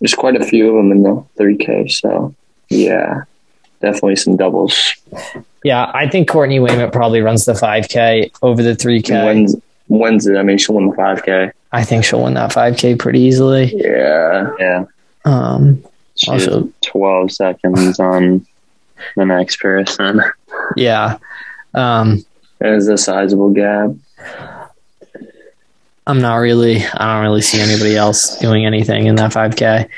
[0.00, 1.88] There's quite a few of them in the three K.
[1.88, 2.34] So
[2.68, 3.22] yeah,
[3.80, 4.94] definitely some doubles.
[5.62, 9.24] Yeah, I think Courtney Wayment probably runs the 5K over the 3K.
[9.26, 9.56] When's
[9.88, 10.36] when's it?
[10.38, 11.50] I mean, she'll win the five K.
[11.72, 13.72] I think she'll win that 5K pretty easily.
[13.76, 14.84] Yeah, Yeah.
[15.26, 15.82] Um,
[16.28, 18.46] Also, twelve seconds on
[19.16, 20.20] the next person.
[20.76, 21.18] yeah.
[21.74, 22.24] Um,
[22.58, 23.90] That is a sizable gap.
[26.06, 26.82] I'm not really.
[26.84, 29.88] I don't really see anybody else doing anything in that 5K.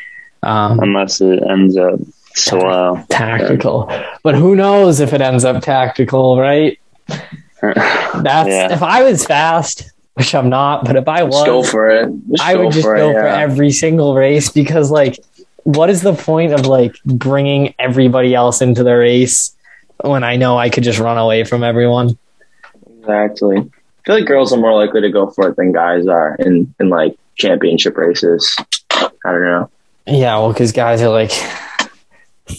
[0.43, 1.99] Um, Unless it ends up
[2.35, 3.03] slow.
[3.09, 3.91] tactical,
[4.23, 6.79] but who knows if it ends up tactical, right?
[7.63, 8.73] That's Yeah.
[8.73, 12.11] if I was fast, which I'm not, but if I was, Just go for it.
[12.31, 13.39] Just I would just for go it, for yeah.
[13.39, 15.19] every single race because, like,
[15.65, 19.55] what is the point of like bringing everybody else into the race
[20.01, 22.19] when I know I could just run away from everyone?
[22.99, 23.71] Exactly.
[24.03, 26.75] I feel like girls are more likely to go for it than guys are in,
[26.81, 28.57] in like championship races.
[28.91, 29.71] I don't know.
[30.07, 31.31] Yeah, well, because guys are like,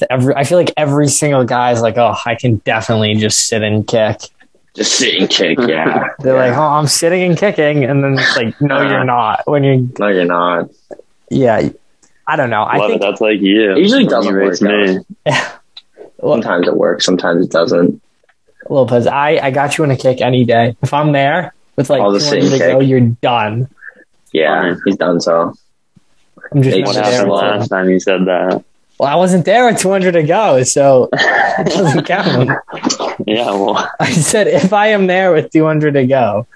[0.10, 3.62] every I feel like every single guy is like, oh, I can definitely just sit
[3.62, 4.22] and kick.
[4.74, 6.08] Just sit and kick, yeah.
[6.20, 9.04] They're like, oh, I'm sitting and kicking, and then it's like, no, you're uh-huh.
[9.04, 9.44] not.
[9.46, 10.70] When you, no, you're not.
[11.30, 11.70] yeah,
[12.26, 12.64] I don't know.
[12.64, 12.94] I Love it.
[12.94, 13.74] think That's like you.
[13.74, 15.00] It usually doesn't you race work me.
[16.18, 18.02] well, Sometimes it works, sometimes it doesn't.
[18.70, 20.76] Lopez, I I got you in a kick any day.
[20.82, 23.70] If I'm there with like I'll just 200 to and go, you're done.
[24.32, 25.54] Yeah, he's done so.
[26.52, 27.12] I'm just Hey, not Just there.
[27.14, 28.64] happened last time you said that?
[29.00, 32.50] Well, I wasn't there with 200 to go, so it doesn't count.
[33.26, 36.48] Yeah, well, I said if I am there with 200 to go.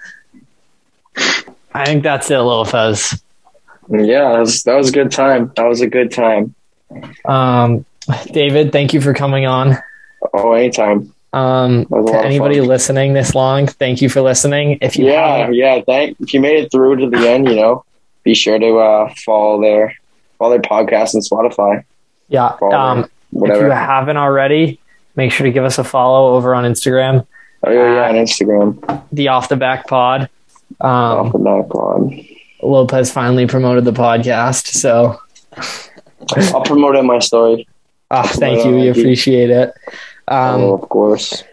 [1.74, 3.20] I think that's it, Lopez.
[3.90, 5.52] Yeah, that was, that was a good time.
[5.56, 6.54] That was a good time.
[7.24, 7.84] Um,
[8.32, 9.76] David, thank you for coming on.
[10.32, 11.12] Oh, anytime.
[11.32, 14.78] Um, to anybody listening this long, thank you for listening.
[14.80, 15.80] If you Yeah, haven't- yeah.
[15.86, 17.84] Thank if you made it through to the end, you know,
[18.24, 19.94] be sure to uh, follow their
[20.38, 21.84] follow their podcast and Spotify,
[22.28, 24.78] yeah, um, if you haven't already,
[25.16, 27.26] make sure to give us a follow over on Instagram,
[27.66, 29.02] oh yeah, yeah, on Instagram.
[29.12, 30.28] the Off the Back Pod.
[30.80, 32.14] off Um, the back pod.
[32.62, 35.18] Lopez finally promoted the podcast, so
[36.54, 37.66] I'll promote it in my story.
[38.10, 38.74] ah, thank you.
[38.76, 39.72] We appreciate it.
[40.30, 41.44] Um, oh, of course.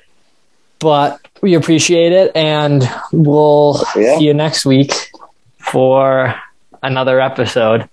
[0.79, 4.17] but we appreciate it and we'll Yeah.
[4.17, 4.91] see you next week
[5.59, 6.33] for
[6.83, 7.87] another episode